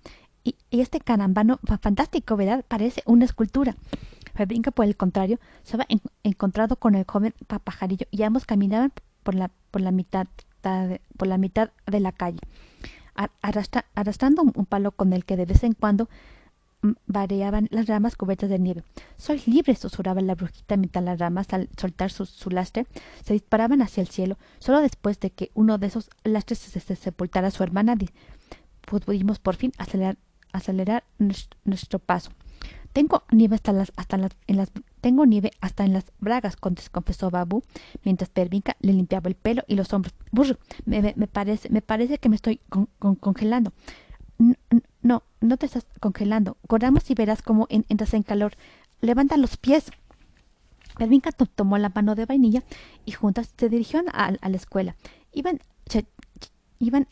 Y, 0.44 0.56
este 0.70 1.00
carambano 1.00 1.58
fantástico, 1.80 2.36
¿verdad? 2.36 2.64
Parece 2.66 3.02
una 3.06 3.24
escultura. 3.24 3.76
Fabrinca, 4.34 4.70
por 4.70 4.84
el 4.84 4.96
contrario, 4.96 5.38
se 5.62 5.76
había 5.76 5.86
encontrado 6.22 6.76
con 6.76 6.94
el 6.94 7.04
joven 7.04 7.34
pajarillo 7.46 8.06
y 8.10 8.22
ambos 8.22 8.44
caminaban 8.44 8.92
por 9.22 9.34
la, 9.34 9.50
por 9.70 9.80
la, 9.80 9.92
mitad, 9.92 10.26
por 11.16 11.26
la 11.26 11.38
mitad 11.38 11.70
de 11.86 12.00
la 12.00 12.12
calle, 12.12 12.40
arrastrando 13.16 14.42
un 14.42 14.66
palo 14.66 14.92
con 14.92 15.12
el 15.12 15.24
que 15.24 15.36
de 15.36 15.46
vez 15.46 15.64
en 15.64 15.72
cuando 15.72 16.08
variaban 17.06 17.68
las 17.70 17.86
ramas 17.86 18.16
cubiertas 18.16 18.50
de 18.50 18.58
nieve. 18.58 18.82
Soy 19.16 19.42
libre, 19.46 19.74
susurraba 19.74 20.20
la 20.20 20.34
brujita 20.34 20.76
mientras 20.76 21.04
las 21.04 21.18
ramas, 21.18 21.52
al 21.52 21.68
soltar 21.76 22.10
su, 22.10 22.50
lastre, 22.50 22.86
se 23.24 23.32
disparaban 23.32 23.82
hacia 23.82 24.00
el 24.00 24.08
cielo. 24.08 24.38
Solo 24.58 24.80
después 24.80 25.18
de 25.20 25.30
que 25.30 25.50
uno 25.54 25.78
de 25.78 25.88
esos 25.88 26.10
lastres 26.24 26.58
se, 26.58 26.80
sepultara 26.96 27.48
a 27.48 27.50
su 27.50 27.62
hermana, 27.62 27.96
pudimos 29.04 29.38
por 29.38 29.56
fin 29.56 29.72
acelerar, 29.78 30.16
acelerar 30.52 31.04
nuestro, 31.18 31.98
paso. 31.98 32.30
Tengo 32.92 33.24
nieve 33.30 33.56
hasta 33.56 33.72
las, 33.72 33.92
hasta 33.96 34.16
las, 34.16 34.32
en 34.46 34.56
las, 34.56 34.70
tengo 35.06 35.24
nieve 35.24 35.52
hasta 35.60 35.84
en 35.84 35.92
las 35.92 36.06
bragas, 36.18 36.56
confesó 36.56 37.30
Babu, 37.30 37.62
mientras 38.02 38.28
Pervinca 38.28 38.76
le 38.80 38.92
limpiaba 38.92 39.28
el 39.28 39.36
pelo 39.36 39.62
y 39.68 39.76
los 39.76 39.92
hombros. 39.92 40.12
Burr, 40.32 40.58
me, 40.84 41.14
me, 41.14 41.28
parece, 41.28 41.68
me 41.70 41.80
parece 41.80 42.18
que 42.18 42.28
me 42.28 42.34
estoy 42.34 42.60
congelando. 43.20 43.72
No, 45.02 45.22
no 45.40 45.56
te 45.58 45.66
estás 45.66 45.86
congelando. 46.00 46.56
Corramos 46.66 47.08
y 47.08 47.14
verás 47.14 47.40
cómo 47.40 47.68
entras 47.70 48.14
en 48.14 48.24
calor. 48.24 48.54
Levanta 49.00 49.36
los 49.36 49.56
pies. 49.56 49.92
Pervinca 50.98 51.30
tomó 51.30 51.78
la 51.78 51.90
mano 51.90 52.16
de 52.16 52.26
vainilla 52.26 52.64
y 53.04 53.12
juntas 53.12 53.54
se 53.56 53.68
dirigieron 53.68 54.08
a, 54.12 54.32
la 54.32 54.56
escuela. 54.56 54.96
Iban, 55.30 55.60
iban 56.80 57.06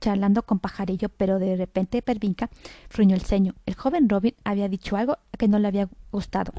charlando 0.00 0.42
con 0.42 0.58
pajarillo, 0.58 1.10
pero 1.10 1.38
de 1.38 1.54
repente 1.54 2.02
Pervinca 2.02 2.50
fruñó 2.88 3.14
el 3.14 3.22
ceño. 3.22 3.54
El 3.66 3.76
joven 3.76 4.08
Robin 4.08 4.34
había 4.42 4.68
dicho 4.68 4.96
algo 4.96 5.18
que 5.38 5.46
no 5.46 5.60
le 5.60 5.68
había 5.68 5.88
gustado. 6.10 6.52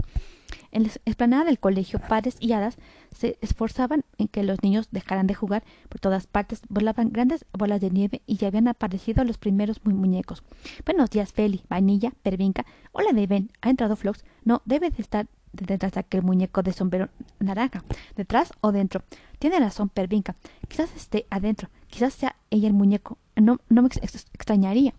En 0.77 0.84
la 0.84 0.89
explanada 1.05 1.46
del 1.46 1.57
colegio, 1.57 1.98
padres 1.98 2.38
y 2.39 2.51
hadas 2.51 2.77
se 3.12 3.39
esforzaban 3.41 4.05
en 4.19 4.27
que 4.27 4.43
los 4.43 4.62
niños 4.62 4.89
dejaran 4.91 5.25
de 5.25 5.34
jugar. 5.34 5.63
Por 5.89 6.00
todas 6.00 6.27
partes 6.27 6.62
volaban 6.69 7.10
grandes 7.10 7.48
bolas 7.51 7.81
de 7.81 7.89
nieve 7.89 8.22
y 8.27 8.38
ya 8.38 8.50
habían 8.50 8.67
aparecido 8.67 9.24
los 9.24 9.39
primeros 9.39 9.84
muñecos. 9.84 10.43
Buenos 10.86 11.10
días, 11.10 11.34
Feli, 11.34 11.63
Vainilla, 11.67 12.12
Pervinca. 12.22 12.63
Hola, 12.91 13.12
Deben. 13.12 13.50
¿Ha 13.62 13.72
entrado 13.72 13.96
Flox? 13.96 14.24
No, 14.46 14.62
debe 14.65 14.91
de 14.91 15.01
estar 15.01 15.25
detrás 15.51 15.93
de 15.93 16.01
aquel 16.01 16.22
muñeco 16.22 16.62
de 16.62 16.74
sombrero 16.74 17.10
naranja. 17.39 17.84
¿Detrás 18.15 18.53
o 18.62 18.72
dentro? 18.72 19.01
Tiene 19.39 19.57
razón, 19.57 19.89
Pervinca. 19.89 20.36
Quizás 20.67 20.96
esté 20.96 21.25
adentro. 21.31 21.69
Quizás 21.88 22.13
sea 22.13 22.36
ella 22.51 22.67
el 22.67 22.75
muñeco. 22.75 23.17
No, 23.36 23.60
no 23.67 23.81
me 23.81 23.88
extrañaría. 23.88 24.93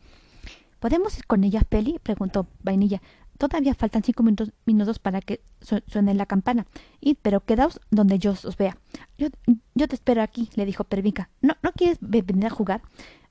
¿Podemos 0.81 1.17
ir 1.19 1.27
con 1.27 1.45
ella, 1.45 1.63
Feli? 1.71 2.01
preguntó 2.03 2.49
Vainilla. 2.65 3.01
Todavía 3.39 3.75
faltan 3.75 4.03
cinco 4.03 4.23
minutos, 4.25 4.99
para 4.99 5.21
que 5.21 5.41
suene 5.87 6.15
la 6.15 6.27
campana. 6.27 6.67
Y, 7.01 7.15
pero 7.15 7.41
quedaos 7.41 7.81
donde 7.91 8.19
yo 8.19 8.33
os 8.33 8.57
vea. 8.57 8.77
Yo, 9.17 9.29
yo 9.75 9.89
te 9.89 9.95
espero 9.95 10.23
aquí, 10.23 10.51
le 10.57 10.67
dijo 10.67 10.85
Pervinca. 10.85 11.31
¿No, 11.41 11.57
¿No 11.63 11.73
quieres 11.73 11.99
venir 12.01 12.47
a 12.47 12.51
jugar? 12.51 12.83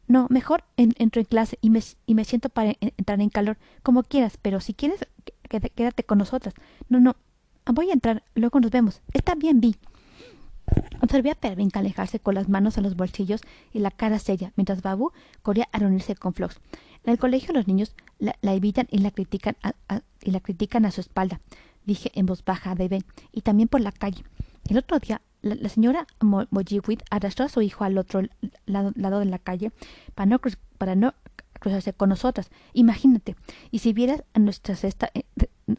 No, 0.07 0.27
mejor 0.29 0.63
entro 0.77 1.19
en 1.19 1.25
clase 1.25 1.59
y 1.61 1.69
me, 1.69 1.81
y 2.05 2.15
me 2.15 2.23
siento 2.23 2.47
para 2.47 2.73
entrar 2.79 3.19
en 3.19 3.29
calor, 3.29 3.57
como 3.83 4.03
quieras, 4.03 4.37
pero 4.41 4.61
si 4.61 4.73
quieres, 4.73 5.05
quédate 5.49 6.03
con 6.03 6.17
nosotras. 6.17 6.53
No, 6.87 7.01
no, 7.01 7.17
voy 7.65 7.89
a 7.89 7.93
entrar, 7.93 8.23
luego 8.33 8.61
nos 8.61 8.71
vemos. 8.71 9.01
Está 9.13 9.35
bien, 9.35 9.59
Vi. 9.59 9.75
Observé 11.01 11.31
a 11.31 11.35
Pervinca 11.35 11.79
alejarse 11.79 12.19
con 12.19 12.35
las 12.35 12.49
manos 12.49 12.77
en 12.77 12.83
los 12.83 12.95
bolsillos 12.95 13.41
y 13.73 13.79
la 13.79 13.91
cara 13.91 14.19
seria, 14.19 14.53
mientras 14.55 14.81
Babu 14.81 15.11
corría 15.41 15.67
a 15.71 15.79
reunirse 15.79 16.15
con 16.15 16.33
Flox. 16.33 16.59
En 17.07 17.13
el 17.13 17.19
colegio 17.19 17.53
los 17.53 17.67
niños 17.67 17.95
la, 18.19 18.35
evitan 18.53 18.85
y 18.91 18.97
la 18.97 19.11
critican 19.11 19.55
a, 19.63 20.01
y 20.21 20.31
la 20.31 20.41
critican 20.41 20.85
a 20.85 20.91
su 20.91 20.99
espalda, 20.99 21.39
dije 21.85 22.11
en 22.15 22.25
voz 22.25 22.43
baja 22.43 22.71
a 22.71 22.75
Deben, 22.75 23.05
y 23.31 23.43
también 23.43 23.69
por 23.69 23.79
la 23.79 23.93
calle. 23.93 24.25
El 24.67 24.77
otro 24.77 24.99
día, 24.99 25.21
la, 25.41 25.69
señora 25.69 26.05
Mojiwit 26.19 27.03
arrastró 27.09 27.45
a 27.45 27.49
su 27.49 27.61
hijo 27.61 27.85
al 27.85 27.97
otro 27.97 28.23
lado, 28.65 29.19
de 29.19 29.25
la 29.25 29.39
calle 29.39 29.71
para 30.15 30.95
no, 30.95 31.13
cruzarse 31.61 31.93
con 31.93 32.09
nosotras. 32.09 32.49
Imagínate, 32.73 33.37
y 33.71 33.79
si 33.79 33.93
vieras 33.93 34.25
nuestra 34.35 34.75
cesta, 34.75 35.09
eh, 35.13 35.23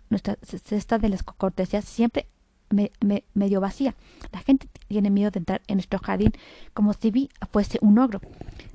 nuestra 0.09 0.39
cesta 0.43 0.97
de 0.97 1.11
las 1.11 1.23
cortesías 1.23 1.85
siempre 1.85 2.27
me, 2.71 2.91
medio 3.35 3.61
vacía. 3.61 3.95
La 4.33 4.39
gente 4.39 4.67
tiene 4.87 5.11
miedo 5.11 5.31
de 5.31 5.41
entrar 5.41 5.61
en 5.67 5.77
nuestro 5.77 5.99
jardín 5.99 6.33
como 6.73 6.95
si 6.95 7.11
vi 7.11 7.29
fuese 7.53 7.77
un 7.83 7.99
ogro. 7.99 8.23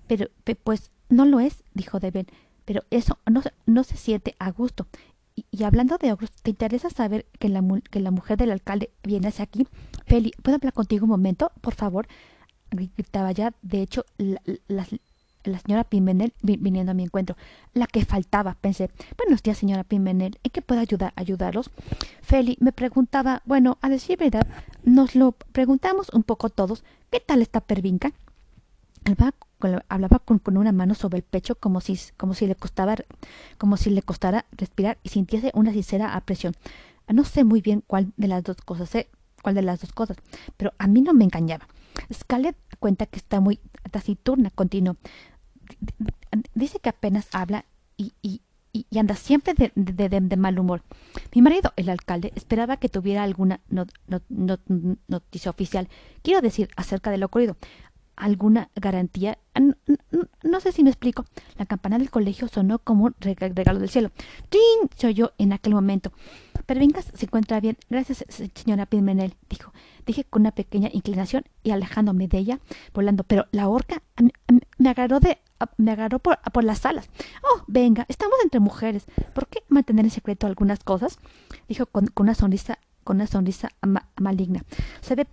Pero, 0.06 0.28
pues, 0.64 0.92
no 1.10 1.26
lo 1.26 1.40
es, 1.40 1.64
dijo 1.74 2.00
Deben 2.00 2.28
pero 2.66 2.84
eso 2.90 3.18
no, 3.30 3.42
no 3.66 3.84
se 3.84 3.98
siente 3.98 4.36
a 4.40 4.52
gusto. 4.52 4.88
Y, 5.36 5.64
hablando 5.64 5.98
de 5.98 6.14
ogros, 6.14 6.32
¿te 6.32 6.52
interesa 6.52 6.90
saber 6.90 7.26
que 7.40 7.50
la, 7.50 7.64
que 7.90 8.00
la 8.00 8.12
mujer 8.12 8.38
del 8.38 8.52
alcalde 8.52 8.92
viene 9.04 9.30
hacia 9.30 9.46
aquí? 9.46 9.68
Feli, 10.06 10.32
¿puedo 10.44 10.56
hablar 10.56 10.74
contigo 10.74 11.06
un 11.06 11.10
momento, 11.10 11.52
por 11.62 11.74
favor? 11.74 12.08
Gritaba 12.70 13.32
ya, 13.32 13.54
de 13.62 13.82
hecho, 13.82 14.06
la, 14.18 14.42
la, 14.68 15.60
señora 15.60 15.84
Pimenel 15.84 16.34
viniendo 16.42 16.92
a 16.92 16.96
mi 16.96 17.04
encuentro. 17.04 17.36
La 17.74 17.88
que 17.88 18.06
faltaba, 18.06 18.56
pensé. 18.62 18.92
Buenos 19.18 19.42
días, 19.42 19.58
señora 19.58 19.84
Pimenel. 19.84 20.40
¿En 20.44 20.52
qué 20.52 20.62
puedo 20.62 20.82
ayudar, 20.82 21.14
ayudarlos? 21.16 21.72
Feli 22.22 22.58
me 22.60 22.72
preguntaba, 22.72 23.42
bueno, 23.46 23.78
a 23.82 23.90
decir 23.90 24.20
verdad, 24.20 24.48
nos 24.84 25.16
lo 25.16 25.32
preguntamos 25.32 26.10
un 26.14 26.24
poco 26.24 26.50
todos. 26.50 26.84
¿Qué 27.12 27.20
tal 27.20 27.42
está 27.42 27.60
Pervinca? 27.60 28.12
Hablaba 29.90 30.20
con, 30.20 30.42
una 30.58 30.72
mano 30.72 30.96
sobre 30.96 31.18
el 31.18 31.24
pecho 31.24 31.56
como 31.56 31.82
si, 31.82 32.00
como 32.18 32.34
si 32.34 32.48
le 32.48 32.56
costaba, 32.56 32.96
como 33.58 33.78
si 33.78 33.90
le 33.90 34.02
costara 34.02 34.46
respirar 34.52 34.98
y 35.04 35.10
sintiese 35.10 35.52
una 35.54 35.72
sincera 35.72 36.16
apresión. 36.16 36.54
No 37.08 37.24
sé 37.24 37.44
muy 37.44 37.62
bien 37.62 37.84
cuál 37.86 38.14
de 38.18 38.28
las 38.28 38.44
dos 38.44 38.58
cosas, 38.58 38.90
sé 38.90 39.10
cuál 39.42 39.56
de 39.56 39.62
las 39.62 39.82
dos 39.82 39.92
cosas, 39.92 40.18
pero 40.58 40.74
a 40.78 40.88
mí 40.88 41.02
no 41.02 41.14
me 41.14 41.26
engañaba. 41.26 41.68
Scarlett 42.12 42.56
cuenta 42.80 43.06
que 43.06 43.18
está 43.18 43.40
muy 43.40 43.60
taciturna, 43.92 44.50
continuó. 44.50 44.98
Dice 46.56 46.80
que 46.80 46.90
apenas 46.90 47.28
habla 47.32 47.66
y, 47.98 48.42
anda 48.98 49.16
siempre 49.16 49.54
de, 49.54 49.72
de, 49.76 50.38
mal 50.38 50.58
humor. 50.58 50.82
Mi 51.36 51.42
marido, 51.42 51.74
el 51.76 51.90
alcalde, 51.90 52.32
esperaba 52.36 52.78
que 52.78 52.90
tuviera 52.90 53.24
alguna 53.24 53.60
noticia 55.08 55.52
oficial, 55.52 55.90
quiero 56.24 56.42
decir, 56.42 56.70
acerca 56.76 57.12
de 57.12 57.18
lo 57.18 57.28
ocurrido 57.28 57.56
alguna 58.16 58.70
garantía. 58.76 59.38
No, 60.44 60.60
sé 60.60 60.72
si 60.72 60.84
me 60.84 60.90
explico. 60.90 61.26
La 61.58 61.66
campana 61.66 61.98
del 61.98 62.10
colegio 62.10 62.48
sonó 62.48 62.80
como 62.80 63.06
un 63.06 63.16
regalo 63.20 63.80
del 63.80 63.90
cielo. 63.90 64.12
¡Tin! 64.50 64.90
se 64.96 65.08
oyó 65.08 65.34
en 65.38 65.54
aquel 65.54 65.74
momento. 65.74 66.12
Pervingas 66.66 67.12
se 67.14 67.26
encuentra 67.26 67.60
bien. 67.60 67.78
Gracias, 67.90 68.26
señora 68.56 68.86
Pimenel, 68.86 69.36
dijo. 69.50 69.74
Dije 70.06 70.26
con 70.26 70.42
una 70.42 70.52
pequeña 70.52 70.90
inclinación 70.92 71.44
y 71.64 71.72
alejándome 71.72 72.28
de 72.28 72.38
ella, 72.38 72.60
volando. 72.94 73.24
Pero 73.24 73.48
la 73.52 73.68
horca 73.68 74.02
me 74.78 74.90
agarró 74.90 75.20
de 75.20 75.40
me 75.78 75.92
agarró 75.92 76.20
por, 76.20 76.40
por, 76.52 76.64
las 76.66 76.86
alas. 76.86 77.10
Oh, 77.42 77.64
venga, 77.68 78.06
estamos 78.10 78.36
entre 78.44 78.60
mujeres. 78.60 79.06
¿Por 79.34 79.48
qué 79.48 79.64
mantener 79.70 80.04
en 80.04 80.12
secreto 80.12 80.46
algunas 80.46 80.84
cosas? 80.84 81.20
Dijo 81.70 81.86
con 81.86 82.10
una 82.18 82.36
sonrisa 82.36 82.80
con 83.04 83.18
una 83.18 83.28
sonrisa 83.28 83.70
maligna. 84.20 84.64
Se 85.02 85.16
ve 85.16 85.26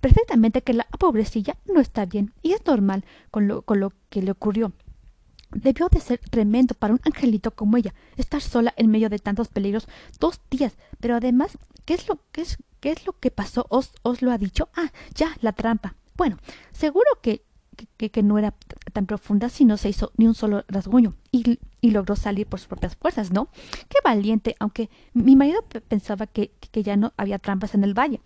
perfectamente 0.00 0.62
que 0.62 0.74
la 0.74 0.86
pobrecilla 0.98 1.56
no 1.66 1.80
está 1.80 2.06
bien 2.06 2.32
y 2.42 2.52
es 2.52 2.64
normal 2.66 3.04
con 3.30 3.48
lo, 3.48 3.62
con 3.62 3.80
lo 3.80 3.92
que 4.08 4.22
le 4.22 4.30
ocurrió. 4.30 4.72
Debió 5.50 5.88
de 5.88 6.00
ser 6.00 6.18
tremendo 6.18 6.74
para 6.74 6.94
un 6.94 7.00
angelito 7.04 7.52
como 7.52 7.76
ella, 7.76 7.94
estar 8.16 8.40
sola 8.40 8.74
en 8.76 8.90
medio 8.90 9.08
de 9.08 9.18
tantos 9.18 9.48
peligros 9.48 9.88
dos 10.18 10.40
días. 10.50 10.76
Pero 11.00 11.16
además, 11.16 11.56
¿qué 11.84 11.94
es 11.94 12.08
lo, 12.08 12.18
qué 12.32 12.42
es, 12.42 12.58
qué 12.80 12.90
es 12.90 13.06
lo 13.06 13.12
que 13.18 13.30
pasó? 13.30 13.66
¿Os, 13.70 13.92
¿Os 14.02 14.22
lo 14.22 14.32
ha 14.32 14.38
dicho? 14.38 14.68
Ah, 14.74 14.92
ya, 15.14 15.36
la 15.40 15.52
trampa. 15.52 15.94
Bueno, 16.16 16.38
seguro 16.72 17.06
que 17.22 17.45
que, 17.76 18.22
no 18.22 18.38
era 18.38 18.54
tan 18.92 19.06
profunda 19.06 19.48
si 19.48 19.64
no 19.64 19.76
se 19.76 19.88
hizo 19.88 20.12
ni 20.16 20.26
un 20.26 20.34
solo 20.34 20.64
rasguño 20.68 21.14
y, 21.30 21.58
y, 21.80 21.90
logró 21.90 22.16
salir 22.16 22.46
por 22.46 22.58
sus 22.58 22.68
propias 22.68 22.96
fuerzas, 22.96 23.30
¿no? 23.30 23.48
Qué 23.88 23.98
valiente, 24.04 24.56
aunque 24.58 24.90
mi 25.12 25.36
marido 25.36 25.62
pensaba 25.88 26.26
que, 26.26 26.50
que, 26.72 26.82
ya 26.82 26.96
no 26.96 27.12
había 27.16 27.38
trampas 27.38 27.74
en 27.74 27.84
el 27.84 27.94
valle, 27.94 28.20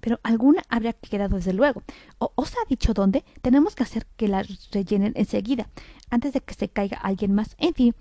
pero 0.00 0.20
alguna 0.22 0.62
habría 0.68 0.94
quedado 0.94 1.36
desde 1.36 1.52
luego. 1.52 1.82
O, 2.18 2.32
¿Os 2.34 2.52
ha 2.52 2.68
dicho 2.68 2.94
dónde? 2.94 3.24
Tenemos 3.42 3.74
que 3.74 3.82
hacer 3.82 4.06
que 4.16 4.28
la 4.28 4.44
rellenen 4.72 5.12
enseguida, 5.16 5.68
antes 6.10 6.32
de 6.32 6.40
que 6.40 6.54
se 6.54 6.68
caiga 6.68 6.96
alguien 6.98 7.34
más. 7.34 7.56
En 7.58 7.74
fin, 7.74 7.94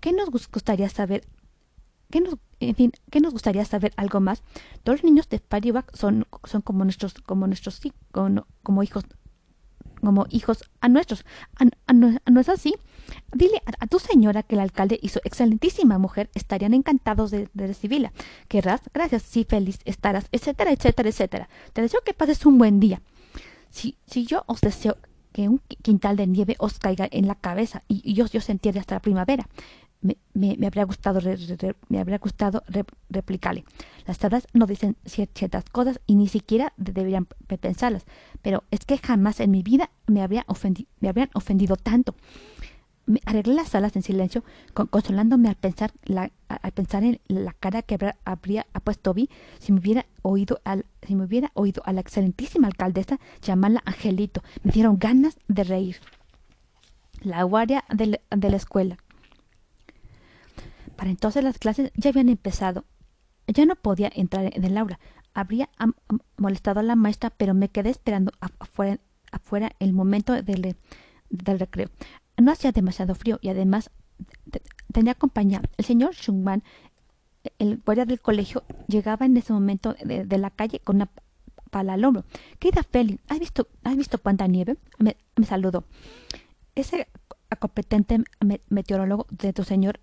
¿qué, 0.00 0.12
nos 0.12 0.30
gustaría 0.30 0.88
saber? 0.88 1.26
¿Qué 2.10 2.20
nos, 2.20 2.36
en 2.60 2.74
fin, 2.74 2.92
¿qué 3.10 3.20
nos 3.20 3.32
gustaría 3.32 3.64
saber 3.64 3.92
algo 3.96 4.20
más? 4.20 4.42
Todos 4.82 5.00
los 5.00 5.04
niños 5.04 5.28
de 5.28 5.40
Paribac 5.40 5.94
son, 5.94 6.26
son 6.44 6.62
como 6.62 6.84
nuestros, 6.84 7.14
como 7.14 7.46
nuestros, 7.46 7.80
como 8.12 8.82
hijos 8.82 9.04
como 10.00 10.26
hijos 10.30 10.64
a 10.80 10.88
nuestros. 10.88 11.24
¿A, 11.56 11.92
no, 11.92 12.40
es 12.40 12.48
así? 12.48 12.74
Dile 13.32 13.62
a, 13.64 13.86
tu 13.86 13.98
señora 13.98 14.42
que 14.42 14.54
el 14.54 14.60
alcalde 14.60 14.98
y 15.00 15.08
su 15.08 15.20
excelentísima 15.24 15.98
mujer 15.98 16.30
estarían 16.34 16.74
encantados 16.74 17.30
de, 17.30 17.48
recibirla. 17.54 18.12
Querrás, 18.48 18.80
gracias, 18.92 19.22
sí, 19.22 19.44
feliz 19.48 19.78
estarás, 19.84 20.28
etcétera, 20.32 20.72
etcétera, 20.72 21.08
etcétera. 21.08 21.48
Te 21.72 21.82
deseo 21.82 22.00
que 22.04 22.14
pases 22.14 22.44
un 22.46 22.58
buen 22.58 22.80
día. 22.80 23.00
Si, 23.70 23.96
si 24.06 24.24
yo 24.26 24.44
os 24.46 24.60
deseo 24.60 24.96
que 25.36 25.50
un 25.50 25.60
quintal 25.82 26.16
de 26.16 26.26
nieve 26.26 26.56
os 26.58 26.78
caiga 26.78 27.06
en 27.10 27.26
la 27.26 27.34
cabeza 27.34 27.82
y, 27.88 28.14
yo, 28.14 28.26
yo 28.26 28.40
se 28.40 28.52
entiende 28.52 28.80
hasta 28.80 28.94
la 28.94 29.00
primavera, 29.02 29.46
me, 30.00 30.16
me, 30.34 30.66
habría 30.66 30.84
gustado, 30.84 31.20
me 31.88 32.00
habría 32.00 32.18
gustado 32.18 32.62
replicarle. 33.08 33.64
Las 34.06 34.18
tablas 34.18 34.46
no 34.52 34.66
dicen 34.66 34.96
ciertas 35.04 35.64
cosas 35.64 36.00
y 36.06 36.14
ni 36.14 36.28
siquiera 36.28 36.72
deberían 36.76 37.26
pensarlas, 37.60 38.06
pero 38.42 38.64
es 38.70 38.84
que 38.84 38.98
jamás 38.98 39.40
en 39.40 39.50
mi 39.50 39.62
vida 39.62 39.90
me, 40.06 40.22
habría 40.22 40.46
me 41.00 41.08
habrían 41.08 41.30
ofendido 41.34 41.76
tanto. 41.76 42.14
Me 43.08 43.20
arreglé 43.24 43.54
las 43.54 43.68
salas 43.68 43.94
en 43.94 44.02
silencio, 44.02 44.42
consolándome 44.74 45.48
al 45.48 45.54
pensar, 45.54 45.92
la, 46.04 46.32
al 46.48 46.72
pensar 46.72 47.04
en 47.04 47.20
la 47.28 47.52
cara 47.52 47.82
que 47.82 47.96
habría, 48.24 48.66
puesto 48.82 49.12
Toby 49.12 49.30
si 49.60 49.72
me 49.72 49.78
hubiera 49.78 50.06
oído 50.22 50.60
al, 50.64 50.86
si 51.06 51.14
me 51.14 51.24
hubiera 51.24 51.52
oído 51.54 51.82
a 51.86 51.92
la 51.92 52.00
excelentísima 52.00 52.66
alcaldesa 52.66 53.20
llamarla 53.42 53.82
Angelito. 53.86 54.42
Me 54.64 54.72
dieron 54.72 54.98
ganas 54.98 55.38
de 55.46 55.62
reír. 55.62 55.98
La 57.20 57.44
guardia 57.44 57.84
de 57.88 58.18
la 58.50 58.56
escuela. 58.56 58.98
Para 60.96 61.10
entonces 61.10 61.44
las 61.44 61.58
clases 61.58 61.92
ya 61.94 62.10
habían 62.10 62.28
empezado. 62.28 62.84
Ya 63.46 63.64
no 63.64 63.76
podía 63.76 64.10
entrar 64.14 64.50
en 64.52 64.64
el 64.64 64.76
aula. 64.76 64.98
Habría 65.34 65.68
molestado 66.36 66.80
a 66.80 66.82
la 66.82 66.96
maestra, 66.96 67.30
pero 67.30 67.54
me 67.54 67.68
quedé 67.68 67.90
esperando 67.90 68.32
afuera, 68.58 69.72
el 69.78 69.92
momento 69.92 70.32
del, 70.32 70.76
recreo. 71.30 71.88
No 72.38 72.52
hacía 72.52 72.72
demasiado 72.72 73.14
frío 73.14 73.38
y 73.42 73.50
además 73.50 73.90
tenía 74.92 75.14
compañía. 75.14 75.62
El 75.76 75.84
señor 75.84 76.14
Schungman, 76.14 76.62
el 77.58 77.78
guardia 77.84 78.06
del 78.06 78.20
colegio, 78.20 78.64
llegaba 78.88 79.26
en 79.26 79.36
ese 79.36 79.52
momento 79.52 79.94
de, 80.02 80.38
la 80.38 80.50
calle 80.50 80.80
con 80.80 80.96
una 80.96 81.10
pala 81.70 81.94
al 81.94 82.04
hombro. 82.04 82.24
Querida 82.58 82.82
Feli, 82.82 83.20
¿has 83.28 83.38
visto, 83.38 83.68
¿has 83.84 83.96
visto 83.96 84.18
cuánta 84.18 84.46
nieve? 84.46 84.76
Me, 84.98 85.18
me 85.36 85.44
saludó. 85.44 85.84
Ese 86.74 87.08
competente 87.60 88.24
meteorólogo 88.68 89.26
de 89.30 89.52
tu 89.52 89.64
señor 89.64 90.00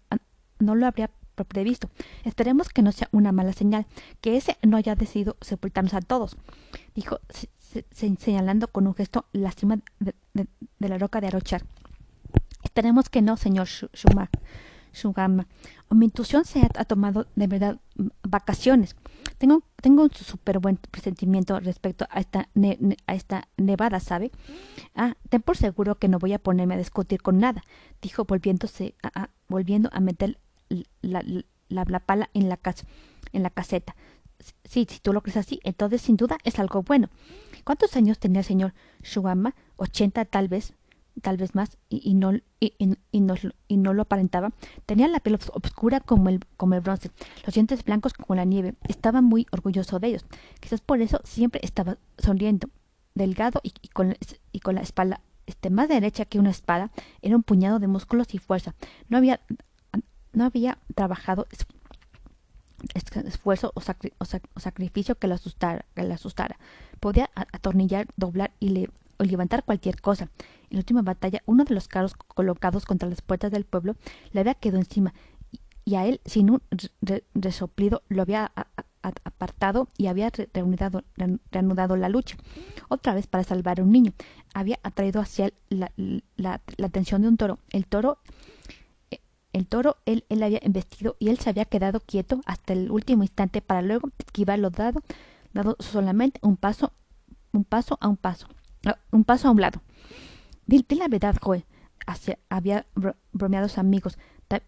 no 0.64 0.76
lo 0.76 0.88
habría 0.88 1.10
previsto. 1.48 1.90
Esperemos 2.24 2.70
que 2.70 2.82
no 2.82 2.92
sea 2.92 3.10
una 3.12 3.32
mala 3.32 3.54
señal, 3.54 3.86
que 4.22 4.38
ese 4.38 4.58
no 4.62 4.78
haya 4.78 4.96
decidido 4.96 5.36
sepultarnos 5.42 5.94
a 5.94 6.02
todos, 6.02 6.38
dijo 6.96 7.20
señalando 7.92 8.68
con 8.68 8.86
un 8.86 8.94
gesto 8.94 9.26
la 9.32 9.52
cima 9.52 9.80
de, 10.00 10.14
la 10.80 10.98
roca 10.98 11.22
de 11.22 11.28
Arochar. 11.28 11.64
Esperemos 12.64 13.10
que 13.10 13.22
no, 13.22 13.36
señor 13.38 13.68
Shugama. 13.68 15.48
Mi 15.90 16.06
intuición 16.06 16.46
se 16.46 16.62
ha, 16.62 16.86
tomado 16.86 17.28
de 17.36 17.48
verdad 17.48 17.80
vacaciones. 18.24 18.96
Tengo, 19.38 19.64
tengo 19.82 20.04
un 20.04 20.12
súper 20.12 20.60
buen 20.60 20.78
presentimiento 20.78 21.60
respecto 21.60 22.06
a 22.10 22.20
esta, 22.20 22.50
a 23.08 23.16
esta 23.16 23.48
nevada, 23.58 24.00
¿sabe? 24.00 24.32
Ah, 24.96 25.16
ten 25.30 25.42
por 25.42 25.58
seguro 25.58 25.96
que 25.96 26.08
no 26.08 26.20
voy 26.20 26.34
a 26.34 26.40
ponerme 26.40 26.76
a 26.76 26.78
discutir 26.78 27.22
con 27.22 27.40
nada, 27.40 27.64
dijo 28.02 28.26
volviéndose 28.26 28.96
a, 29.04 29.30
volviendo 29.48 29.90
a 29.94 30.00
meter 30.00 30.40
la, 31.02 31.24
la, 31.70 32.00
pala 32.00 32.30
en 32.34 32.50
la, 32.50 32.58
casa, 32.58 32.86
en 33.32 33.44
la 33.44 33.50
caseta. 33.50 33.96
Sí, 34.64 34.86
si 34.90 35.00
tú 35.00 35.14
lo 35.14 35.22
crees 35.22 35.38
así, 35.38 35.60
entonces 35.64 36.02
sin 36.02 36.18
duda 36.18 36.38
es 36.44 36.60
algo 36.60 36.84
bueno. 36.84 37.10
¿Cuántos 37.64 37.96
años 37.96 38.20
tenía 38.20 38.40
el 38.40 38.46
señor 38.46 38.74
Shuama? 39.02 39.56
Ochenta 39.78 40.26
tal 40.26 40.50
vez, 40.50 40.74
tal 41.22 41.38
vez 41.38 41.56
más, 41.56 41.78
y, 41.90 42.14
no, 42.14 42.34
y, 42.60 42.74
y, 42.78 43.20
no, 43.22 43.36
y 43.68 43.78
no 43.78 43.94
lo 43.94 44.02
aparentaba. 44.02 44.52
Tenía 44.86 45.08
la 45.08 45.20
piel 45.20 45.36
oscura 45.36 46.02
como 46.02 46.30
el, 46.30 46.42
como 46.58 46.74
el 46.74 46.82
bronce, 46.82 47.12
los 47.46 47.54
dientes 47.54 47.84
blancos 47.86 48.14
como 48.14 48.36
la 48.36 48.46
nieve. 48.46 48.76
Estaba 48.88 49.22
muy 49.22 49.48
orgulloso 49.52 50.00
de 50.00 50.08
ellos. 50.08 50.26
Quizás 50.60 50.82
por 50.82 51.02
eso 51.02 51.22
siempre 51.24 51.62
estaba 51.64 51.98
sonriendo, 52.18 52.70
delgado 53.16 53.62
y, 53.64 53.88
con, 53.90 54.16
y 54.52 54.60
con 54.60 54.76
la 54.76 54.82
espalda 54.82 55.22
este, 55.46 55.70
más 55.70 55.88
derecha 55.88 56.26
que 56.26 56.40
una 56.40 56.50
espada. 56.50 56.92
Era 57.22 57.36
un 57.36 57.44
puñado 57.44 57.80
de 57.80 57.88
músculos 57.88 58.34
y 58.34 58.40
fuerza. 58.40 58.76
No 59.08 59.18
había 59.18 59.40
no 60.34 60.46
había 60.46 60.78
trabajado 60.96 61.48
esfuerzo 62.94 63.72
o, 63.76 63.82
sacrificio 64.60 65.16
que 65.16 65.28
lo 65.28 65.36
asustara, 65.36 65.86
que 65.96 66.04
le 66.04 66.14
asustara. 66.14 66.58
Podía 67.00 67.30
atornillar, 67.36 68.08
doblar 68.18 68.52
y, 68.60 68.70
le, 68.70 68.90
levantar 69.20 69.64
cualquier 69.64 70.02
cosa. 70.02 70.30
En 70.70 70.78
la 70.78 70.80
última 70.80 71.02
batalla, 71.02 71.42
uno 71.46 71.64
de 71.64 71.74
los 71.74 71.88
carros 71.88 72.16
colocados 72.16 72.86
contra 72.86 73.10
las 73.10 73.22
puertas 73.22 73.52
del 73.52 73.66
pueblo 73.66 73.96
le 74.32 74.42
había 74.42 74.56
quedado 74.56 74.80
encima 74.80 75.14
y 75.86 75.96
a 75.96 76.06
él, 76.06 76.22
sin 76.26 76.50
un 76.50 76.62
resoplido, 77.34 78.04
lo 78.08 78.22
había 78.22 78.52
apartado 79.02 79.90
y 79.98 80.08
había 80.08 80.32
reanudado, 81.52 81.98
la 81.98 82.10
lucha. 82.10 82.38
Otra 82.88 83.14
vez 83.14 83.28
para 83.28 83.44
salvar 83.44 83.80
a 83.80 83.84
un 83.84 83.92
niño. 83.92 84.14
Había 84.54 84.80
atraído 84.84 85.20
hacia 85.20 85.48
él 85.48 85.54
la, 85.70 85.92
la 86.38 86.88
atención 86.88 87.22
de 87.22 87.28
un 87.28 87.38
toro. 87.38 87.60
El 87.70 87.86
toro 87.86 88.20
el 89.54 89.68
toro 89.68 89.98
él, 90.06 90.26
él 90.30 90.44
había 90.44 90.60
embestido 90.62 91.16
y 91.20 91.30
él 91.30 91.38
se 91.40 91.50
había 91.50 91.66
quedado 91.66 92.00
quieto 92.00 92.42
hasta 92.46 92.74
el 92.74 92.92
último 92.92 93.24
instante 93.24 93.62
para 93.62 93.82
luego 93.82 94.10
esquivarlo 94.18 94.72
dado, 94.72 95.02
dado 95.54 95.78
solamente 95.80 96.40
un 96.42 96.58
paso, 96.58 96.94
un 97.52 97.64
paso 97.64 97.98
a 98.02 98.08
un 98.08 98.18
paso, 98.18 98.48
un 99.12 99.24
paso 99.24 99.48
a 99.48 99.52
un 99.52 99.62
lado. 99.62 99.82
Dile 100.66 100.86
la 100.98 101.08
verdad, 101.08 101.36
Joe, 101.42 101.66
había 102.50 102.86
bromeado 103.32 103.68
sus 103.70 103.78
amigos. 103.78 104.18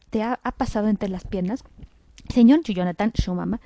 ¿Te, 0.09 0.23
ha, 0.23 0.37
pasado 0.37 0.87
entre 0.87 1.09
las 1.09 1.25
piernas? 1.25 1.63
Señor 2.29 2.61
Jonathan 2.63 3.11
Shumama, 3.13 3.61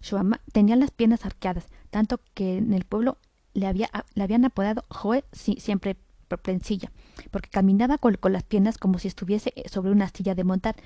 Shumama 0.00 0.40
tenía 0.52 0.76
las 0.76 0.90
piernas 0.90 1.24
arqueadas, 1.24 1.68
tanto 1.90 2.20
que 2.34 2.58
en 2.58 2.72
el 2.72 2.84
pueblo 2.84 3.18
le, 3.54 3.66
había, 3.66 3.88
le 4.14 4.22
habían 4.22 4.44
apodado 4.44 4.84
Joe 4.88 5.24
siempre 5.32 5.96
porque 6.38 7.50
caminaba 7.50 7.98
con, 7.98 8.16
las 8.30 8.42
piernas 8.42 8.78
como 8.78 8.98
si 8.98 9.08
estuviese 9.08 9.52
eh, 9.56 9.68
sobre 9.68 9.90
una 9.90 10.08
silla 10.08 10.34
de 10.34 10.44
montar. 10.44 10.76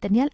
Tenía, 0.00 0.28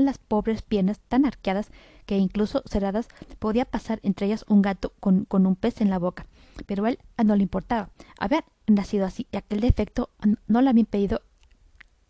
las 0.00 0.18
pobres 0.18 0.62
piernas 0.62 1.00
tan 1.08 1.26
arqueadas 1.26 1.70
que 2.06 2.16
incluso 2.16 2.62
cerradas 2.66 3.08
podía 3.38 3.64
pasar 3.64 3.98
entre 4.02 4.26
ellas 4.26 4.44
un 4.46 4.62
gato 4.62 4.92
con, 5.00 5.26
un 5.30 5.56
pez 5.56 5.80
en 5.80 5.90
la 5.90 5.98
boca. 5.98 6.26
Pero 6.66 6.84
a 6.84 6.90
él 6.90 6.98
no 7.24 7.34
le 7.34 7.42
importaba. 7.42 7.90
Había 8.18 8.44
nacido 8.68 9.04
así 9.04 9.26
y 9.32 9.36
aquel 9.36 9.60
defecto 9.60 10.10
no 10.46 10.62
le 10.62 10.70
había 10.70 10.80
impedido 10.80 11.22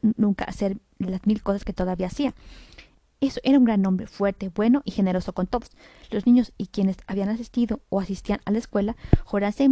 nunca 0.03 0.45
hacer 0.45 0.79
las 0.99 1.27
mil 1.27 1.43
cosas 1.43 1.65
que 1.65 1.73
todavía 1.73 2.09
hacía. 2.09 2.35
Eso 3.21 3.41
era 3.43 3.59
un 3.59 3.65
gran 3.67 3.85
hombre, 3.85 4.07
fuerte, 4.07 4.49
bueno 4.49 4.81
y 4.85 4.93
generoso 4.93 5.35
con 5.35 5.47
todos. 5.47 5.71
Los 6.11 6.27
niños 6.27 6.53
y 6.57 6.69
quienes 6.69 6.97
habían 7.07 7.29
asistido 7.29 7.81
o 7.91 8.01
asistían 8.01 8.41
a 8.47 8.51
la 8.51 8.59
escuela, 8.59 8.97
Horace 9.31 9.69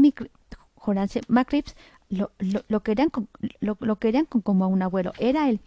McCreeps 1.29 1.75
lo, 2.09 2.31
querían, 2.83 3.11
con, 3.11 3.29
lo, 3.61 3.97
querían 3.97 4.25
con, 4.25 4.41
como 4.41 4.65
a 4.65 4.69
un 4.69 4.83
abuelo. 4.83 5.13
Era 5.19 5.49
el, 5.49 5.61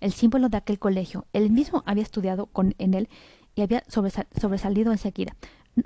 el 0.00 0.12
símbolo 0.12 0.48
de 0.48 0.56
aquel 0.56 0.78
colegio. 0.78 1.26
Él 1.32 1.50
mismo 1.50 1.82
había 1.86 2.02
estudiado 2.02 2.46
con, 2.46 2.74
en 2.78 2.94
él 2.94 3.08
y 3.54 3.62
había 3.62 3.82
sobresalido 3.88 4.92
enseguida. 4.92 5.36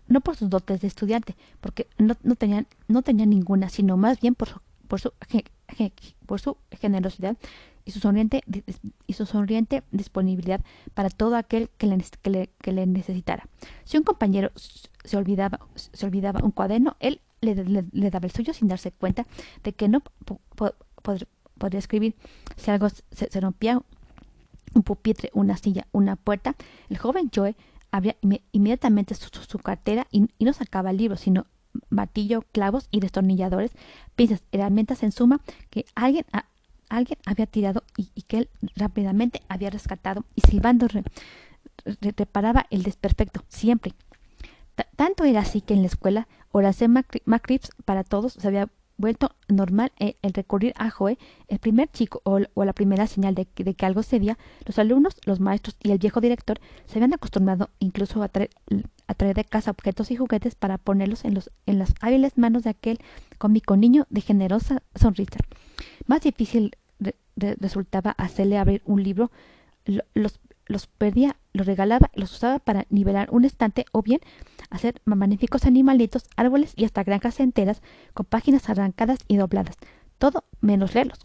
No 0.08 0.20
por 0.20 0.36
sus 0.36 0.50
dotes 0.50 0.80
de 0.80 0.88
estudiante, 0.88 1.36
porque 1.60 1.88
no, 1.98 2.16
no, 2.22 2.34
tenía, 2.36 2.66
no 2.88 3.02
ninguna, 3.02 3.68
sino 3.68 3.96
más 3.96 4.20
bien 4.20 4.34
por 4.34 4.48
su, 4.48 4.60
por 4.88 5.00
su, 5.00 5.12
por 6.26 6.40
su 6.40 6.56
generosidad 6.70 7.36
y 7.84 7.90
su 7.90 8.00
sonriente 8.00 8.42
y 9.06 9.12
su 9.12 9.26
sonriente 9.26 9.82
disponibilidad 9.90 10.62
para 10.94 11.10
todo 11.10 11.36
aquel 11.36 11.68
que 11.76 11.86
le, 11.86 12.02
que 12.22 12.30
le, 12.30 12.50
que 12.60 12.72
le 12.72 12.86
necesitara. 12.86 13.46
Si 13.84 13.98
un 13.98 14.04
compañero 14.04 14.50
se 14.54 15.16
olvidaba, 15.16 15.60
se 15.74 16.06
olvidaba 16.06 16.40
un 16.42 16.50
cuaderno, 16.50 16.96
él 17.00 17.20
le, 17.44 18.10
daba 18.10 18.26
el 18.26 18.32
suyo 18.32 18.52
sin 18.52 18.68
darse 18.68 18.92
cuenta 18.92 19.26
de 19.62 19.72
que 19.72 19.88
no 19.88 20.02
podría 21.58 21.78
escribir. 21.78 22.14
Si 22.56 22.70
algo 22.70 22.88
se, 22.88 23.40
rompía, 23.40 23.80
un 24.74 24.82
pupitre, 24.82 25.30
una 25.34 25.56
silla, 25.56 25.86
una 25.92 26.16
puerta, 26.16 26.56
el 26.88 26.98
joven 26.98 27.30
Joe 27.34 27.54
abría 27.90 28.16
inmediatamente 28.52 29.14
su, 29.14 29.58
cartera 29.58 30.06
y, 30.10 30.26
no 30.40 30.52
sacaba 30.52 30.92
libros, 30.92 31.20
sino 31.20 31.46
martillo, 31.90 32.44
clavos 32.52 32.88
y 32.90 33.00
destornilladores, 33.00 33.72
pinzas, 34.16 34.42
herramientas 34.52 35.02
en 35.02 35.12
suma 35.12 35.40
que 35.70 35.86
alguien, 35.94 36.24
alguien 36.88 37.18
había 37.24 37.46
tirado 37.46 37.84
y, 37.96 38.22
que 38.22 38.38
él 38.38 38.48
rápidamente 38.74 39.42
había 39.48 39.70
rescatado 39.70 40.24
y 40.34 40.40
silbando 40.40 40.88
reparaba 42.16 42.66
el 42.70 42.82
desperfecto, 42.82 43.44
siempre. 43.48 43.92
Tanto 44.96 45.24
era 45.24 45.40
así 45.40 45.60
que 45.60 45.74
en 45.74 45.82
la 45.82 45.88
escuela 45.88 46.28
Horace 46.52 46.88
McCreeps 46.88 47.70
para 47.84 48.04
todos 48.04 48.34
se 48.34 48.46
había 48.46 48.68
vuelto 48.96 49.34
normal 49.48 49.92
eh, 49.98 50.16
el 50.22 50.32
recurrir 50.32 50.72
a 50.76 50.90
Joe, 50.90 51.18
el 51.48 51.58
primer 51.58 51.90
chico 51.90 52.20
o, 52.24 52.38
la 52.64 52.72
primera 52.72 53.06
señal 53.06 53.34
de, 53.34 53.46
que 53.46 53.86
algo 53.86 54.02
cedía, 54.02 54.38
los 54.64 54.78
alumnos, 54.78 55.16
los 55.24 55.40
maestros 55.40 55.76
y 55.82 55.90
el 55.90 55.98
viejo 55.98 56.20
director 56.20 56.60
se 56.86 56.98
habían 56.98 57.14
acostumbrado 57.14 57.70
incluso 57.78 58.22
a 58.22 58.28
traer, 58.28 58.50
de 59.18 59.44
casa 59.44 59.70
objetos 59.70 60.10
y 60.10 60.16
juguetes 60.16 60.54
para 60.54 60.78
ponerlos 60.78 61.24
en, 61.24 61.34
los, 61.34 61.50
en 61.66 61.78
las 61.78 61.94
hábiles 62.00 62.38
manos 62.38 62.62
de 62.62 62.70
aquel 62.70 62.98
cómico 63.38 63.76
niño 63.76 64.06
de 64.10 64.20
generosa 64.20 64.82
sonrisa. 64.94 65.38
Más 66.06 66.22
difícil 66.22 66.76
resultaba 67.36 68.12
hacerle 68.12 68.58
abrir 68.58 68.82
un 68.84 69.02
libro, 69.02 69.30
los, 70.14 70.40
los 70.66 70.86
perdía, 70.86 71.36
los 71.52 71.66
regalaba, 71.66 72.10
los 72.14 72.32
usaba 72.32 72.58
para 72.58 72.86
nivelar 72.90 73.28
un 73.30 73.44
estante 73.44 73.84
o 73.92 74.02
bien 74.02 74.20
hacer 74.70 75.00
magníficos 75.04 75.66
animalitos, 75.66 76.24
árboles 76.36 76.72
y 76.76 76.84
hasta 76.84 77.04
granjas 77.04 77.40
enteras 77.40 77.82
con 78.12 78.26
páginas 78.26 78.68
arrancadas 78.68 79.18
y 79.28 79.36
dobladas. 79.36 79.76
Todo 80.18 80.44
menos 80.60 80.94
leerlos. 80.94 81.20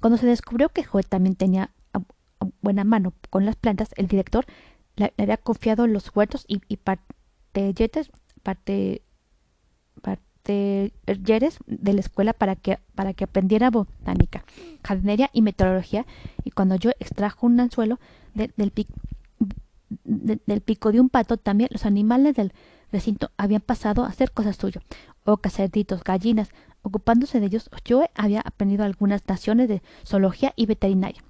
Cuando 0.00 0.16
se 0.16 0.26
descubrió 0.26 0.68
que 0.68 0.84
Joe 0.84 1.02
también 1.02 1.34
tenía 1.34 1.72
buena 2.60 2.84
mano 2.84 3.12
con 3.30 3.44
las 3.44 3.56
plantas, 3.56 3.90
el 3.96 4.06
director 4.06 4.46
le, 4.96 5.12
había 5.18 5.36
confiado 5.36 5.86
los 5.86 6.14
huertos 6.14 6.44
y, 6.46 6.60
y 6.68 6.76
partelletes, 6.76 8.10
parte, 8.42 9.02
talleres 11.04 11.58
de 11.66 11.92
la 11.92 12.00
escuela 12.00 12.32
para 12.32 12.56
que, 12.56 12.78
para 12.94 13.12
que 13.12 13.24
aprendiera 13.24 13.70
botánica, 13.70 14.44
jardinería 14.82 15.30
y 15.32 15.42
meteorología, 15.42 16.06
y 16.44 16.50
cuando 16.50 16.76
yo 16.76 16.90
extrajo 16.98 17.46
un 17.46 17.60
anzuelo 17.60 17.98
del, 18.34 18.52
del 18.56 18.70
pico 20.60 20.92
de 20.92 21.00
un 21.00 21.08
pato, 21.08 21.36
también 21.36 21.68
los 21.72 21.84
animales 21.84 22.34
del 22.34 22.52
recinto 22.90 23.30
habían 23.36 23.60
pasado 23.60 24.04
a 24.04 24.08
hacer 24.08 24.32
cosas 24.32 24.56
suyas, 24.56 24.82
ocas, 25.24 25.54
cerditos, 25.54 26.02
gallinas, 26.02 26.50
ocupándose 26.82 27.40
de 27.40 27.46
ellos, 27.46 27.70
yo 27.84 28.04
había 28.14 28.40
aprendido 28.40 28.84
algunas 28.84 29.26
naciones 29.28 29.68
de 29.68 29.82
zoología 30.06 30.54
y 30.56 30.66
veterinaria. 30.66 31.22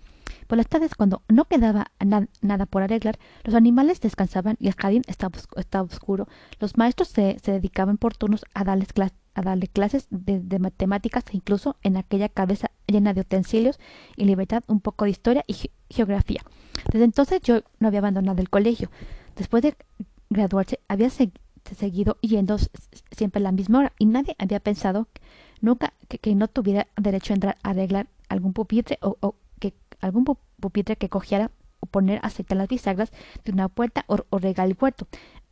Por 0.48 0.56
las 0.56 0.66
tardes, 0.66 0.94
cuando 0.94 1.22
no 1.28 1.44
quedaba 1.44 1.92
nada 2.40 2.64
por 2.64 2.82
arreglar, 2.82 3.18
los 3.44 3.54
animales 3.54 4.00
descansaban 4.00 4.56
y 4.58 4.68
el 4.68 4.74
jardín 4.74 5.02
estaba, 5.06 5.82
oscuro. 5.82 6.26
Los 6.58 6.78
maestros 6.78 7.08
se, 7.08 7.36
dedicaban 7.44 7.98
por 7.98 8.16
turnos 8.16 8.46
a 8.54 8.64
darles, 8.64 8.88
a 9.34 9.42
darle 9.42 9.68
clases 9.68 10.08
de, 10.10 10.58
matemáticas 10.58 11.24
e 11.30 11.36
incluso 11.36 11.76
en 11.82 11.98
aquella 11.98 12.30
cabeza 12.30 12.70
llena 12.86 13.12
de 13.12 13.20
utensilios 13.20 13.78
y 14.16 14.24
libertad 14.24 14.62
un 14.68 14.80
poco 14.80 15.04
de 15.04 15.10
historia 15.10 15.44
y 15.46 15.70
geografía. 15.90 16.40
Desde 16.90 17.04
entonces 17.04 17.42
yo 17.42 17.60
no 17.78 17.88
había 17.88 18.00
abandonado 18.00 18.40
el 18.40 18.48
colegio. 18.48 18.90
Después 19.36 19.62
de 19.62 19.76
graduarse 20.30 20.80
había 20.88 21.10
seguido 21.10 22.16
yendo 22.22 22.56
siempre 23.10 23.40
a 23.40 23.42
la 23.42 23.52
misma 23.52 23.80
hora 23.80 23.92
y 23.98 24.06
nadie 24.06 24.34
había 24.38 24.60
pensado 24.60 25.08
nunca 25.60 25.92
que, 26.08 26.34
no 26.34 26.48
tuviera 26.48 26.86
derecho 26.96 27.34
a 27.34 27.36
entrar 27.36 27.58
a 27.62 27.70
arreglar 27.70 28.06
algún 28.30 28.54
pupitre 28.54 28.98
o 29.02 29.34
algún 30.00 30.24
pupitre 30.24 30.96
que 30.96 31.08
cogiera 31.08 31.50
o 31.80 31.86
poner 31.86 32.20
a 32.22 32.30
las 32.54 32.68
bisagras 32.68 33.12
de 33.44 33.52
una 33.52 33.68
puerta 33.68 34.04
o, 34.08 34.38
regar 34.38 34.66
el 34.66 34.76
huerto 34.80 35.06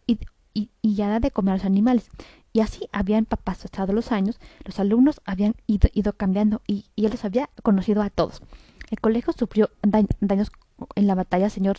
y, 0.06 0.18
y, 0.54 0.70
ya 0.82 1.08
da 1.08 1.20
de 1.20 1.30
comer 1.30 1.52
a 1.52 1.56
los 1.56 1.66
animales. 1.66 2.08
Y 2.52 2.60
así 2.60 2.88
habían 2.92 3.26
pasado 3.26 3.92
los 3.92 4.12
años, 4.12 4.40
los 4.64 4.80
alumnos 4.80 5.20
habían 5.24 5.54
ido, 5.66 5.90
ido 5.92 6.14
cambiando 6.14 6.62
y, 6.66 6.86
y, 6.96 7.04
él 7.04 7.12
los 7.12 7.24
había 7.24 7.50
conocido 7.62 8.02
a 8.02 8.10
todos. 8.10 8.42
El 8.90 9.00
colegio 9.00 9.32
sufrió 9.32 9.70
daños 9.82 10.50
en 10.94 11.06
la 11.06 11.14
batalla, 11.14 11.50
señor 11.50 11.78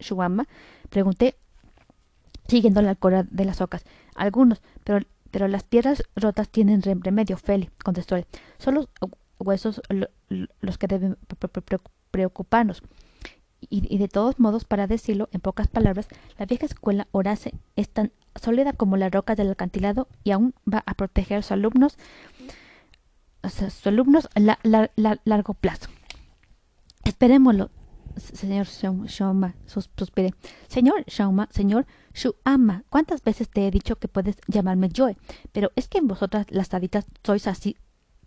Shuama. 0.00 0.48
Pregunté, 0.90 1.36
siguiendo 2.48 2.82
la 2.82 2.94
cora 2.94 3.22
de 3.22 3.44
las 3.44 3.60
ocas. 3.60 3.84
Algunos, 4.14 4.60
pero, 4.84 5.06
pero 5.30 5.48
las 5.48 5.62
piedras 5.62 6.02
rotas 6.16 6.48
tienen 6.48 6.82
remedio, 6.82 7.36
Feli, 7.36 7.70
contestó 7.82 8.16
él. 8.16 8.26
Solo 8.58 8.88
huesos 9.42 9.80
los 10.60 10.78
que 10.78 10.86
deben 10.86 11.18
preocuparnos. 12.10 12.82
Y, 13.70 13.96
de 13.98 14.08
todos 14.08 14.40
modos, 14.40 14.64
para 14.64 14.88
decirlo 14.88 15.28
en 15.30 15.40
pocas 15.40 15.68
palabras, 15.68 16.08
la 16.36 16.46
vieja 16.46 16.66
escuela 16.66 17.06
Horace 17.12 17.54
es 17.76 17.88
tan 17.88 18.12
sólida 18.34 18.72
como 18.72 18.96
la 18.96 19.08
roca 19.08 19.36
del 19.36 19.52
acantilado 19.52 20.08
y 20.24 20.32
aún 20.32 20.54
va 20.70 20.82
a 20.84 20.94
proteger 20.94 21.38
a 21.38 21.42
sus 21.42 21.52
alumnos, 21.52 21.96
a 23.42 23.50
sus 23.50 23.86
alumnos 23.86 24.28
a 24.34 24.40
la, 24.40 24.90
largo 25.24 25.54
plazo. 25.54 25.88
Esperémoslo, 27.04 27.70
señor 28.16 28.66
Shauma, 28.66 29.54
suspiré. 29.66 30.34
Señor 30.66 31.04
Shauma, 31.06 31.48
señor 31.52 31.86
Shuama, 32.14 32.84
¿cuántas 32.88 33.22
veces 33.22 33.48
te 33.48 33.66
he 33.66 33.70
dicho 33.70 33.96
que 33.96 34.08
puedes 34.08 34.36
llamarme 34.48 34.90
Joe? 34.94 35.16
Pero 35.52 35.70
es 35.76 35.86
que 35.86 36.00
vosotras 36.00 36.46
las 36.50 36.74
haditas 36.74 37.06
sois 37.22 37.46
así 37.46 37.76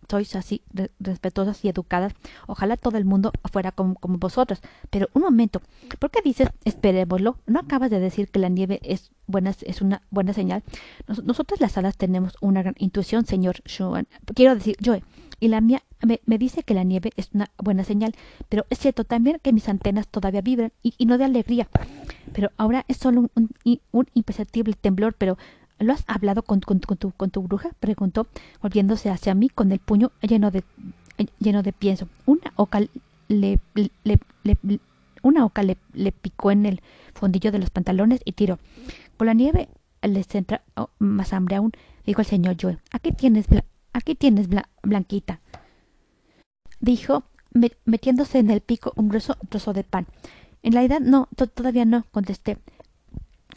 sois 0.09 0.35
así 0.35 0.61
respetuosas 0.99 1.63
y 1.63 1.69
educadas. 1.69 2.13
Ojalá 2.47 2.77
todo 2.77 2.97
el 2.97 3.05
mundo 3.05 3.31
fuera 3.51 3.71
como, 3.71 3.95
como 3.95 4.17
vosotras. 4.17 4.61
Pero 4.89 5.09
un 5.13 5.21
momento, 5.21 5.61
¿por 5.99 6.11
qué 6.11 6.19
dices 6.23 6.49
esperémoslo? 6.63 7.37
¿No 7.45 7.59
acabas 7.59 7.89
de 7.89 7.99
decir 7.99 8.29
que 8.29 8.39
la 8.39 8.49
nieve 8.49 8.79
es 8.83 9.11
buena, 9.27 9.53
es 9.61 9.81
una 9.81 10.01
buena 10.09 10.33
señal? 10.33 10.63
nosotras 11.23 11.59
las 11.61 11.77
alas 11.77 11.97
tenemos 11.97 12.35
una 12.41 12.61
gran 12.61 12.75
intuición, 12.77 13.25
señor 13.25 13.61
Shuan. 13.65 14.07
Quiero 14.33 14.55
decir, 14.55 14.75
Joe. 14.83 15.03
Y 15.39 15.49
la 15.49 15.59
mía 15.59 15.83
me, 16.01 16.37
dice 16.37 16.63
que 16.63 16.73
la 16.73 16.83
nieve 16.83 17.11
es 17.17 17.29
una 17.33 17.51
buena 17.57 17.83
señal. 17.83 18.15
Pero 18.49 18.65
es 18.69 18.79
cierto 18.79 19.03
también 19.03 19.39
que 19.41 19.53
mis 19.53 19.67
antenas 19.67 20.07
todavía 20.07 20.41
vibran 20.41 20.71
y, 20.81 21.05
no 21.05 21.17
de 21.17 21.25
alegría. 21.25 21.67
Pero 22.33 22.51
ahora 22.57 22.85
es 22.87 22.97
solo 22.97 23.29
un, 23.35 23.49
un 23.91 24.07
imperceptible 24.13 24.73
temblor, 24.73 25.13
pero 25.17 25.37
¿Lo 25.79 25.93
has 25.93 26.03
hablado 26.07 26.43
con, 26.43 26.61
con, 26.61 26.79
tu, 26.79 27.11
con 27.11 27.29
tu 27.31 27.41
bruja? 27.41 27.71
preguntó, 27.79 28.27
volviéndose 28.61 29.09
hacia 29.09 29.33
mí 29.33 29.49
con 29.49 29.71
el 29.71 29.79
puño 29.79 30.11
lleno 30.21 30.51
de, 30.51 31.73
pienso. 31.73 32.07
Una 32.25 32.53
oca 32.55 32.81
le, 33.27 33.59
una 35.21 35.45
oca 35.45 35.63
le, 35.63 36.11
picó 36.11 36.51
en 36.51 36.65
el 36.65 36.81
fondillo 37.13 37.51
de 37.51 37.59
los 37.59 37.69
pantalones 37.69 38.21
y 38.23 38.31
tiró. 38.31 38.59
Por 39.17 39.27
la 39.27 39.33
nieve 39.33 39.67
les 40.01 40.33
entra 40.35 40.61
oh, 40.75 40.89
más 40.99 41.33
hambre 41.33 41.57
aún, 41.57 41.71
dijo 42.05 42.21
el 42.21 42.27
señor 42.27 42.55
Joe. 42.59 42.77
Aquí 42.91 43.11
tienes, 43.11 43.47
aquí 43.91 44.15
tienes 44.15 44.47
Blanquita, 44.81 45.41
dijo, 46.79 47.23
metiéndose 47.85 48.39
en 48.39 48.49
el 48.49 48.61
pico 48.61 48.93
un 48.95 49.09
grueso 49.09 49.35
trozo 49.49 49.73
de 49.73 49.83
pan. 49.83 50.07
En 50.63 50.71
realidad 50.71 51.01
no, 51.01 51.27
todavía 51.53 51.85
no, 51.85 52.05
contesté. 52.11 52.59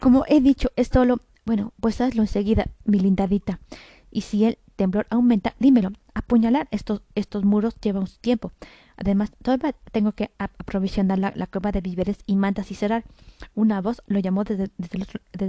Como 0.01 0.25
he 0.29 0.41
dicho, 0.41 0.71
es 0.77 0.89
solo 0.89 1.21
bueno, 1.49 1.73
pues 1.81 1.99
hazlo 2.03 2.21
enseguida, 2.21 2.67
mi 2.85 3.01
lindadita. 3.01 3.59
Y 4.11 4.21
si 4.21 4.45
el 4.45 4.59
temblor 4.77 5.07
aumenta, 5.09 5.55
dímelo. 5.59 5.93
Apuñalar 6.13 6.69
estos, 6.73 7.01
estos 7.15 7.43
muros 7.43 7.75
lleva 7.81 8.01
un 8.01 8.09
tiempo. 8.21 8.53
Además, 8.99 9.33
todavía 9.43 9.75
tengo 9.91 10.13
que 10.13 10.31
aprovisionar 10.37 11.19
la, 11.19 11.47
cueva 11.47 11.73
de 11.73 11.81
víveres 11.81 12.19
y 12.27 12.37
mantas 12.37 12.71
y 12.71 12.75
cerrar. 12.75 13.05
Una 13.55 13.81
voz 13.81 14.03
lo 14.09 14.19
llamó 14.19 14.45
desde, 14.45 14.69
desde, 14.77 14.99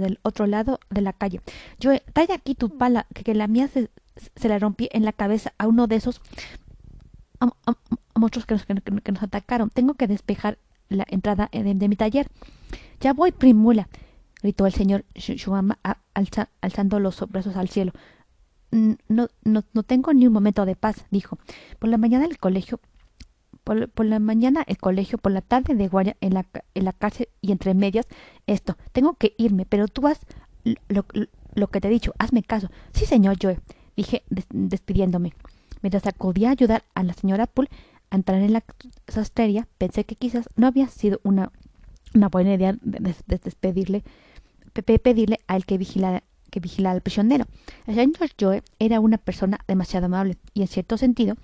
el, 0.06 0.18
otro, 0.22 0.46
lado 0.46 0.80
de 0.88 1.02
la 1.02 1.12
calle. 1.12 1.42
Yo, 1.80 1.90
trae 2.14 2.32
aquí 2.32 2.54
tu 2.54 2.78
pala, 2.78 3.06
que, 3.12 3.34
la 3.34 3.46
mía 3.46 3.68
se, 3.68 3.90
se 4.36 4.48
la 4.48 4.58
rompí 4.58 4.88
en 4.92 5.04
la 5.04 5.12
cabeza 5.12 5.52
a 5.58 5.66
uno 5.66 5.86
de 5.86 5.96
esos 5.96 6.22
monstruos 8.14 8.46
que 8.46 8.54
nos, 8.54 8.64
que, 8.64 9.12
nos, 9.12 9.22
atacaron. 9.22 9.68
Tengo 9.68 9.92
que 9.92 10.06
despejar 10.06 10.56
la 10.88 11.04
entrada 11.10 11.50
de 11.52 11.88
mi 11.88 11.96
taller. 11.96 12.26
Ya 13.00 13.12
voy, 13.12 13.32
primula 13.32 13.86
gritó 14.42 14.66
el 14.66 14.72
señor 14.72 15.04
Shuama 15.14 15.78
alzando 16.60 17.00
los 17.00 17.20
brazos 17.28 17.56
al 17.56 17.68
cielo. 17.68 17.92
No, 18.70 19.28
no, 19.42 19.64
no 19.72 19.82
tengo 19.82 20.12
ni 20.12 20.26
un 20.26 20.32
momento 20.32 20.64
de 20.64 20.76
paz, 20.76 21.04
dijo. 21.10 21.38
Por 21.78 21.88
la 21.88 21.98
mañana 21.98 22.24
el 22.24 22.38
colegio, 22.38 22.80
por, 23.64 24.06
la 24.06 24.18
mañana 24.18 24.62
el 24.66 24.78
colegio, 24.78 25.18
por 25.18 25.32
la 25.32 25.40
tarde 25.40 25.74
de 25.74 25.88
guardia 25.88 26.16
en 26.20 26.34
la, 26.34 26.46
en 26.74 26.84
la 26.84 26.92
cárcel 26.92 27.28
y 27.40 27.52
entre 27.52 27.74
medias 27.74 28.06
esto. 28.46 28.76
Tengo 28.92 29.14
que 29.14 29.34
irme, 29.38 29.66
pero 29.66 29.88
tú 29.88 30.06
haz 30.06 30.20
lo, 30.88 31.04
lo, 31.54 31.68
que 31.68 31.80
te 31.80 31.88
he 31.88 31.90
dicho, 31.90 32.14
hazme 32.18 32.42
caso. 32.42 32.70
Sí, 32.92 33.06
señor 33.06 33.36
Joe, 33.40 33.58
dije 33.96 34.22
despidiéndome. 34.50 35.34
Mientras 35.82 36.06
acudía 36.06 36.48
a 36.48 36.52
ayudar 36.52 36.84
a 36.94 37.02
la 37.02 37.14
señora 37.14 37.46
Poole 37.46 37.70
a 38.10 38.16
entrar 38.16 38.40
en 38.40 38.52
la 38.52 38.64
sastrería, 39.08 39.66
pensé 39.78 40.04
que 40.04 40.16
quizás 40.16 40.48
no 40.56 40.66
había 40.66 40.88
sido 40.88 41.20
una, 41.22 41.52
una 42.14 42.28
buena 42.28 42.54
idea 42.54 42.76
despedirle 42.82 44.04
pedirle 44.72 45.40
al 45.46 45.66
que 45.66 45.78
vigilara, 45.78 46.22
que 46.50 46.60
vigilara 46.60 46.94
al 46.94 47.02
prisionero. 47.02 47.46
El 47.86 47.94
señor 47.94 48.30
Joe 48.38 48.62
era 48.78 49.00
una 49.00 49.18
persona 49.18 49.58
demasiado 49.66 50.06
amable 50.06 50.36
y 50.54 50.62
en 50.62 50.68
cierto 50.68 50.96
sentido 50.96 51.36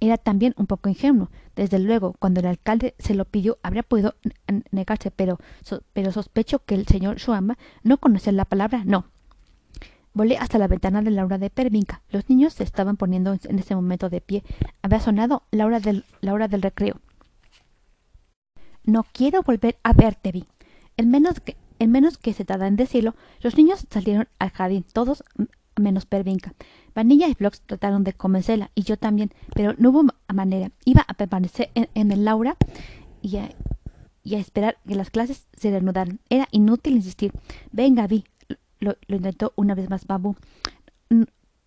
era 0.00 0.16
también 0.16 0.54
un 0.56 0.66
poco 0.66 0.88
ingenuo. 0.88 1.30
Desde 1.54 1.78
luego, 1.78 2.14
cuando 2.18 2.40
el 2.40 2.46
alcalde 2.46 2.94
se 2.98 3.14
lo 3.14 3.26
pidió, 3.26 3.58
habría 3.62 3.82
podido 3.82 4.14
negarse, 4.70 5.10
pero, 5.10 5.38
pero 5.92 6.10
sospecho 6.10 6.64
que 6.64 6.74
el 6.74 6.86
señor 6.86 7.18
Shuama 7.18 7.58
no 7.82 7.98
conocía 7.98 8.32
la 8.32 8.46
palabra 8.46 8.82
no. 8.84 9.06
Volé 10.12 10.38
hasta 10.38 10.58
la 10.58 10.66
ventana 10.66 11.02
de 11.02 11.10
la 11.10 11.24
hora 11.24 11.38
de 11.38 11.50
Pervinca. 11.50 12.02
Los 12.08 12.28
niños 12.28 12.54
se 12.54 12.64
estaban 12.64 12.96
poniendo 12.96 13.36
en 13.44 13.58
ese 13.58 13.76
momento 13.76 14.08
de 14.08 14.20
pie. 14.20 14.42
Había 14.82 14.98
sonado 14.98 15.44
la 15.52 15.66
hora 15.66 15.78
del, 15.78 16.04
la 16.20 16.32
hora 16.32 16.48
del 16.48 16.62
recreo. 16.62 17.00
No 18.82 19.04
quiero 19.12 19.42
volver 19.42 19.78
a 19.84 19.92
verte, 19.92 20.32
Vi. 20.32 20.46
El 20.96 21.06
menos 21.06 21.38
que, 21.40 21.56
en 21.80 21.90
menos 21.90 22.18
que 22.18 22.32
se 22.32 22.44
tarda 22.44 22.68
en 22.68 22.76
decirlo, 22.76 23.16
los 23.40 23.56
niños 23.56 23.86
salieron 23.90 24.28
al 24.38 24.50
jardín, 24.50 24.84
todos 24.92 25.24
menos 25.76 26.06
Pervinca. 26.06 26.54
Vanilla 26.94 27.26
y 27.26 27.34
Vlogs 27.34 27.62
trataron 27.62 28.04
de 28.04 28.12
convencerla, 28.12 28.70
y 28.74 28.82
yo 28.82 28.96
también, 28.96 29.32
pero 29.54 29.74
no 29.78 29.90
hubo 29.90 30.04
manera. 30.32 30.70
Iba 30.84 31.04
a 31.08 31.14
permanecer 31.14 31.70
en, 31.74 32.12
el 32.12 32.24
Laura 32.24 32.56
y 33.22 33.38
a, 33.38 33.48
esperar 34.24 34.76
que 34.86 34.94
las 34.94 35.10
clases 35.10 35.46
se 35.56 35.70
reanudaran. 35.70 36.20
Era 36.28 36.46
inútil 36.52 36.94
insistir. 36.94 37.32
Venga, 37.72 38.06
Vi, 38.06 38.24
lo, 38.78 38.96
intentó 39.08 39.52
una 39.56 39.74
vez 39.74 39.88
más 39.88 40.06
Babu. 40.06 40.36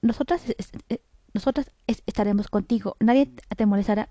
Nosotras, 0.02 0.44
eh, 0.90 1.02
nosotras 1.34 1.72
estaremos 1.88 2.48
contigo. 2.50 2.96
Nadie 3.00 3.32
te 3.58 3.66
molestará. 3.66 4.10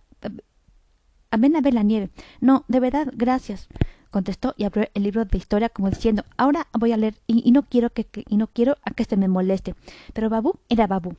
Ven 1.36 1.56
a 1.56 1.60
ver 1.60 1.74
la 1.74 1.82
nieve. 1.82 2.10
No, 2.40 2.64
de 2.68 2.80
verdad, 2.80 3.08
gracias 3.14 3.68
contestó 4.10 4.52
y 4.58 4.64
abrió 4.64 4.88
el 4.92 5.04
libro 5.04 5.24
de 5.24 5.38
historia 5.38 5.70
como 5.70 5.88
diciendo 5.88 6.26
ahora 6.36 6.66
voy 6.78 6.92
a 6.92 6.98
leer 6.98 7.14
y, 7.26 7.50
no 7.50 7.62
quiero 7.62 7.88
que, 7.88 8.06
y 8.28 8.36
no 8.36 8.46
quiero 8.46 8.76
a 8.84 8.90
que 8.90 9.06
se 9.06 9.16
me 9.16 9.26
moleste 9.26 9.74
pero 10.12 10.28
Babu 10.28 10.58
era 10.68 10.86
Babu 10.86 11.16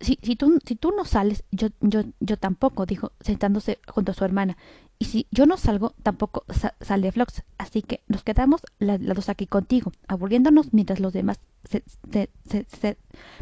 si, 0.00 0.18
si, 0.22 0.36
tú, 0.36 0.58
si 0.64 0.76
tú 0.76 0.92
no 0.92 1.04
sales, 1.04 1.44
yo, 1.50 1.68
yo, 1.80 2.02
yo 2.20 2.36
tampoco, 2.36 2.86
dijo, 2.86 3.12
sentándose 3.20 3.78
junto 3.86 4.12
a 4.12 4.14
su 4.14 4.24
hermana. 4.24 4.56
Y 4.98 5.06
si 5.06 5.26
yo 5.30 5.46
no 5.46 5.56
salgo, 5.56 5.94
tampoco 6.02 6.44
sale 6.80 7.12
Flox. 7.12 7.42
Así 7.58 7.82
que 7.82 8.00
nos 8.08 8.24
quedamos 8.24 8.62
las, 8.78 9.00
dos 9.00 9.28
aquí 9.28 9.46
contigo, 9.46 9.92
aburriéndonos 10.08 10.72
mientras 10.72 11.00
los 11.00 11.12
demás 11.12 11.38
se, 11.64 11.84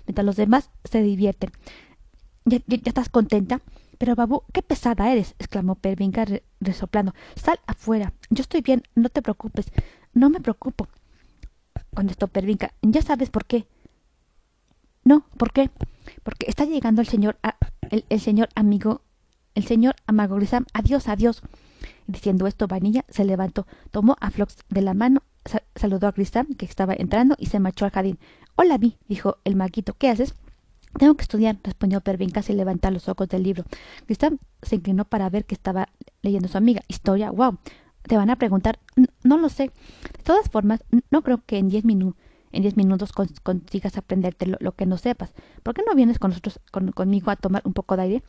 mientras 0.06 0.24
los 0.24 0.36
demás 0.36 0.70
se 0.84 1.02
divierten. 1.02 1.50
¿Ya, 2.44 2.58
ya, 2.66 2.78
estás 2.84 3.08
contenta? 3.08 3.60
Pero, 3.98 4.14
Babu, 4.14 4.42
qué 4.52 4.62
pesada 4.62 5.10
eres, 5.10 5.34
exclamó 5.38 5.74
Pervinca 5.76 6.24
resoplando. 6.60 7.14
Sal 7.34 7.58
afuera. 7.66 8.12
Yo 8.30 8.42
estoy 8.42 8.60
bien, 8.60 8.82
no 8.94 9.08
te 9.08 9.22
preocupes. 9.22 9.66
No 10.12 10.30
me 10.30 10.40
preocupo, 10.40 10.88
contestó 11.94 12.28
Pervinca. 12.28 12.72
Ya 12.82 13.02
sabes 13.02 13.30
por 13.30 13.44
qué. 13.44 13.66
No, 15.04 15.24
¿por 15.36 15.52
qué? 15.52 15.70
Porque 16.22 16.46
está 16.48 16.64
llegando 16.64 17.00
el 17.00 17.06
señor, 17.06 17.38
el, 17.90 18.20
señor 18.20 18.48
amigo, 18.54 19.02
el 19.54 19.64
señor 19.64 19.94
Amago 20.06 20.36
Grisam. 20.36 20.66
Adiós, 20.72 21.08
adiós. 21.08 21.42
Diciendo 22.06 22.46
esto, 22.46 22.66
Vanilla 22.66 23.04
se 23.08 23.24
levantó, 23.24 23.66
tomó 23.90 24.16
a 24.20 24.30
Flox 24.30 24.56
de 24.68 24.82
la 24.82 24.94
mano, 24.94 25.22
saludó 25.74 26.08
a 26.08 26.12
Grisam, 26.12 26.46
que 26.54 26.64
estaba 26.66 26.94
entrando, 26.94 27.36
y 27.38 27.46
se 27.46 27.60
marchó 27.60 27.84
al 27.84 27.90
jardín. 27.92 28.18
Hola, 28.56 28.78
Vi, 28.78 28.96
dijo 29.08 29.38
el 29.44 29.56
maguito. 29.56 29.94
¿Qué 29.94 30.08
haces? 30.08 30.34
Tengo 30.98 31.14
que 31.14 31.22
estudiar, 31.22 31.58
respondió 31.62 32.00
Pervinca 32.00 32.42
sin 32.42 32.56
levantar 32.56 32.92
los 32.92 33.08
ojos 33.08 33.28
del 33.28 33.42
libro. 33.42 33.64
Grisam 34.06 34.38
se 34.62 34.76
inclinó 34.76 35.04
para 35.04 35.28
ver 35.28 35.44
que 35.44 35.54
estaba 35.54 35.88
leyendo 36.22 36.48
su 36.48 36.56
amiga. 36.58 36.82
Historia, 36.88 37.30
wow. 37.30 37.58
Te 38.02 38.16
van 38.16 38.30
a 38.30 38.36
preguntar. 38.36 38.78
No, 39.24 39.36
lo 39.36 39.48
sé. 39.48 39.64
De 40.16 40.22
todas 40.22 40.48
formas, 40.48 40.84
no 41.10 41.22
creo 41.22 41.42
que 41.44 41.58
en 41.58 41.68
diez 41.68 41.84
minutos 41.84 42.20
en 42.52 42.62
diez 42.62 42.76
minutos 42.76 43.12
consigas 43.12 43.98
aprenderte 43.98 44.46
lo, 44.46 44.72
que 44.72 44.86
no 44.86 44.96
sepas. 44.96 45.34
¿Por 45.62 45.74
qué 45.74 45.82
no 45.86 45.94
vienes 45.94 46.18
con 46.18 46.30
nosotros, 46.30 46.58
conmigo 46.94 47.30
a 47.30 47.36
tomar 47.36 47.60
un 47.66 47.74
poco 47.74 47.96
de 47.96 48.02
aire? 48.02 48.22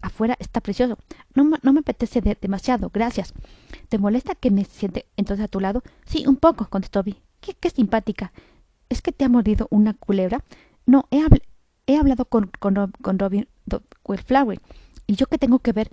Afuera 0.00 0.36
está 0.38 0.62
precioso. 0.62 0.96
No, 1.34 1.50
no 1.62 1.72
me 1.72 1.80
apetece 1.80 2.22
demasiado, 2.40 2.90
gracias. 2.94 3.34
¿Te 3.90 3.98
molesta 3.98 4.36
que 4.36 4.50
me 4.50 4.64
siente 4.64 5.06
entonces 5.18 5.44
a 5.44 5.48
tu 5.48 5.60
lado? 5.60 5.82
Sí, 6.06 6.24
un 6.26 6.36
poco, 6.36 6.68
contestó 6.70 7.02
Vi. 7.02 7.16
Qué, 7.40 7.54
qué 7.54 7.68
simpática. 7.68 8.32
¿Es 8.88 9.02
que 9.02 9.12
te 9.12 9.24
ha 9.24 9.28
mordido 9.28 9.66
una 9.70 9.92
culebra? 9.92 10.42
No, 10.86 11.06
he, 11.10 11.22
he 11.86 11.96
hablado 11.96 12.24
con, 12.24 12.50
con, 12.58 13.18
Robin 13.18 13.48
Flower. 14.26 14.60
¿Y 15.06 15.16
yo 15.16 15.26
qué 15.26 15.38
tengo 15.38 15.58
que 15.58 15.72
ver? 15.72 15.90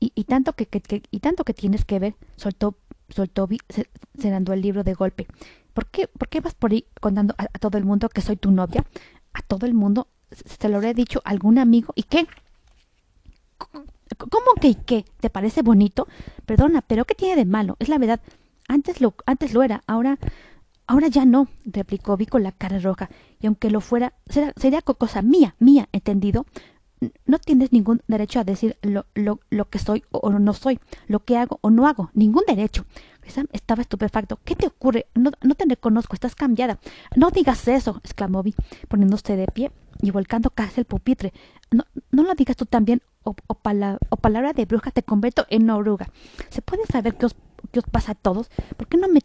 Y, 0.00 0.24
tanto 0.24 0.52
que, 0.52 0.66
que, 0.66 1.02
y 1.10 1.20
tanto 1.20 1.44
que 1.44 1.54
tienes 1.54 1.86
que 1.86 1.98
ver, 1.98 2.14
soltó, 2.36 2.76
soltó 3.08 3.48
cerrando 4.18 4.52
el 4.52 4.60
libro 4.60 4.84
de 4.84 4.92
golpe. 4.92 5.26
¿Por 5.72 5.86
qué, 5.86 6.08
¿Por 6.08 6.28
qué 6.28 6.40
vas 6.40 6.54
por 6.54 6.72
ahí 6.72 6.84
contando 7.00 7.34
a, 7.38 7.46
todo 7.58 7.78
el 7.78 7.84
mundo 7.84 8.10
que 8.10 8.20
soy 8.20 8.36
tu 8.36 8.50
novia? 8.50 8.84
A 9.32 9.40
todo 9.40 9.64
el 9.64 9.72
mundo 9.72 10.08
se 10.30 10.68
lo 10.68 10.76
habré 10.76 10.92
dicho 10.92 11.22
a 11.24 11.30
algún 11.30 11.58
amigo. 11.58 11.94
¿Y 11.96 12.02
qué? 12.02 12.26
¿Cómo 14.18 14.54
que 14.60 14.68
y 14.68 14.74
qué? 14.74 15.06
¿Te 15.20 15.30
parece 15.30 15.62
bonito? 15.62 16.06
Perdona, 16.44 16.82
pero 16.82 17.06
¿qué 17.06 17.14
tiene 17.14 17.36
de 17.36 17.46
malo? 17.46 17.76
Es 17.78 17.88
la 17.88 17.96
verdad. 17.98 18.20
Antes 18.68 19.00
lo, 19.00 19.14
antes 19.26 19.54
lo 19.54 19.62
era, 19.62 19.82
ahora, 19.86 20.18
ahora 20.86 21.08
ya 21.08 21.24
no, 21.24 21.48
replicó 21.64 22.16
Vi 22.16 22.26
con 22.26 22.42
la 22.42 22.52
cara 22.52 22.78
roja. 22.78 23.10
Y 23.40 23.46
aunque 23.46 23.70
lo 23.70 23.80
fuera, 23.80 24.14
sería 24.56 24.82
cosa 24.82 25.22
mía, 25.22 25.54
mía, 25.58 25.88
¿entendido? 25.92 26.46
No 27.26 27.38
tienes 27.38 27.72
ningún 27.72 28.00
derecho 28.06 28.40
a 28.40 28.44
decir 28.44 28.78
lo, 28.80 29.04
lo, 29.14 29.40
lo 29.50 29.68
que 29.68 29.78
soy 29.78 30.04
o 30.10 30.30
no 30.30 30.54
soy, 30.54 30.80
lo 31.06 31.20
que 31.20 31.36
hago 31.36 31.58
o 31.60 31.70
no 31.70 31.86
hago, 31.86 32.10
ningún 32.14 32.44
derecho. 32.46 32.86
Estaba 33.52 33.82
estupefacto. 33.82 34.38
¿Qué 34.44 34.54
te 34.54 34.66
ocurre? 34.66 35.06
No, 35.14 35.32
no 35.42 35.54
te 35.54 35.64
reconozco, 35.66 36.14
estás 36.14 36.34
cambiada. 36.34 36.78
No 37.16 37.30
digas 37.30 37.66
eso, 37.68 38.00
exclamó 38.04 38.42
Vi, 38.42 38.54
poniéndose 38.88 39.36
de 39.36 39.46
pie 39.46 39.70
y 40.00 40.10
volcando 40.10 40.50
casi 40.50 40.80
el 40.80 40.86
pupitre. 40.86 41.32
No, 41.70 41.84
no 42.10 42.22
lo 42.22 42.34
digas 42.34 42.56
tú 42.56 42.66
también, 42.66 43.02
o, 43.22 43.34
o, 43.46 43.54
palabra 43.54 44.52
de 44.52 44.66
bruja 44.66 44.90
te 44.90 45.02
convierto 45.02 45.46
en 45.48 45.70
oruga. 45.70 46.08
¿Se 46.50 46.62
puede 46.62 46.84
saber 46.86 47.16
qué 47.16 47.26
os, 47.26 47.36
qué 47.72 47.80
os 47.80 47.86
pasa 47.86 48.12
a 48.12 48.14
todos? 48.14 48.50
¿Por 48.76 48.86
qué 48.86 48.98
no 48.98 49.08
me, 49.08 49.20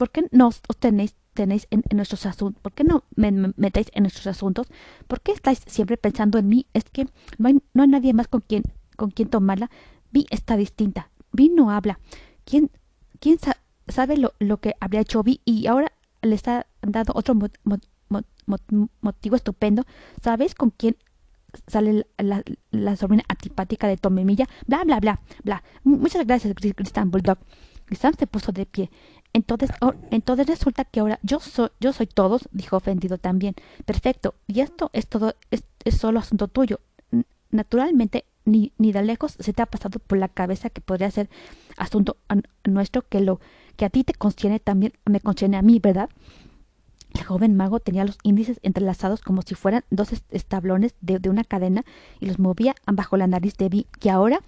por 0.00 0.10
qué 0.10 0.26
no, 0.32 0.46
os 0.48 0.76
tenéis 0.78 1.14
tenéis 1.34 1.66
en, 1.70 1.82
nuestros 1.94 2.24
asuntos? 2.24 2.62
¿Por 2.62 2.72
qué 2.72 2.84
no 2.84 3.04
me, 3.16 3.30
metéis 3.30 3.88
en 3.92 4.04
nuestros 4.04 4.26
asuntos? 4.26 4.66
¿Por 5.06 5.20
qué 5.20 5.32
estáis 5.32 5.60
siempre 5.66 5.98
pensando 5.98 6.38
en 6.38 6.48
mí? 6.48 6.66
Es 6.72 6.84
que 6.84 7.04
no 7.36 7.48
hay, 7.48 7.60
no 7.74 7.82
hay 7.82 7.88
nadie 7.88 8.14
más 8.14 8.26
con 8.26 8.40
quien, 8.40 8.62
con 8.96 9.10
quien 9.10 9.28
tomarla. 9.28 9.70
Vi 10.10 10.26
está 10.30 10.56
distinta. 10.56 11.10
Vi 11.32 11.50
no 11.50 11.70
habla. 11.70 12.00
¿Quién, 12.46 12.70
quién 13.20 13.36
sabe 13.88 14.16
lo, 14.16 14.32
lo, 14.38 14.56
que 14.56 14.74
habría 14.80 15.02
hecho 15.02 15.22
Vi 15.22 15.42
y 15.44 15.66
ahora 15.66 15.92
le 16.22 16.34
está 16.34 16.66
dando 16.80 17.12
otro 17.14 17.34
motivo 19.02 19.36
estupendo? 19.36 19.84
¿Sabes 20.22 20.54
con 20.54 20.70
quién 20.70 20.96
sale 21.66 22.06
la, 22.16 22.42
la, 22.70 22.96
sobrina 22.96 23.24
antipática 23.28 23.86
de 23.86 23.98
Tomemilla? 23.98 24.46
Bla, 24.66 24.82
bla, 24.84 24.98
bla, 24.98 25.20
bla. 25.44 25.62
Muchas 25.84 26.26
gracias, 26.26 26.54
Cristian 26.54 27.10
Bulldog. 27.10 27.36
Cristian 27.90 28.14
se 28.16 28.28
puso 28.28 28.52
de 28.52 28.66
pie. 28.66 28.88
Entonces, 29.32 29.70
entonces 30.12 30.46
resulta 30.46 30.84
que 30.84 31.00
ahora 31.00 31.18
yo 31.24 31.40
soy, 31.40 31.70
yo 31.80 31.92
soy 31.92 32.06
todos, 32.06 32.48
dijo 32.52 32.76
ofendido 32.76 33.18
también. 33.18 33.56
Perfecto. 33.84 34.36
Y 34.46 34.60
esto 34.60 34.90
es 34.92 35.08
todo, 35.08 35.34
es, 35.50 35.64
es 35.84 35.96
solo 35.96 36.20
asunto 36.20 36.46
tuyo. 36.46 36.78
Naturalmente, 37.50 38.26
ni, 38.44 38.72
ni 38.78 38.92
de 38.92 39.02
lejos 39.02 39.36
se 39.40 39.52
te 39.52 39.60
ha 39.60 39.66
pasado 39.66 39.98
por 39.98 40.18
la 40.18 40.28
cabeza 40.28 40.70
que 40.70 40.80
podría 40.80 41.10
ser 41.10 41.28
asunto 41.76 42.16
nuestro 42.64 43.02
que 43.02 43.18
lo 43.20 43.40
que 43.76 43.86
a 43.86 43.90
ti 43.90 44.04
te 44.04 44.14
contiene 44.14 44.60
también 44.60 44.92
me 45.04 45.18
contiene 45.18 45.56
a 45.56 45.62
mí, 45.62 45.80
¿verdad? 45.80 46.10
El 47.14 47.24
joven 47.24 47.56
mago 47.56 47.80
tenía 47.80 48.04
los 48.04 48.18
índices 48.22 48.60
entrelazados 48.62 49.20
como 49.20 49.42
si 49.42 49.54
fueran 49.54 49.84
dos 49.90 50.10
establones 50.30 50.94
de, 51.00 51.28
una 51.28 51.44
cadena 51.44 51.84
y 52.20 52.26
los 52.26 52.38
movía 52.38 52.74
bajo 52.86 53.16
la 53.16 53.26
nariz 53.26 53.56
de 53.56 53.68
Vi, 53.68 53.86
que 53.98 54.10
ahora 54.10 54.40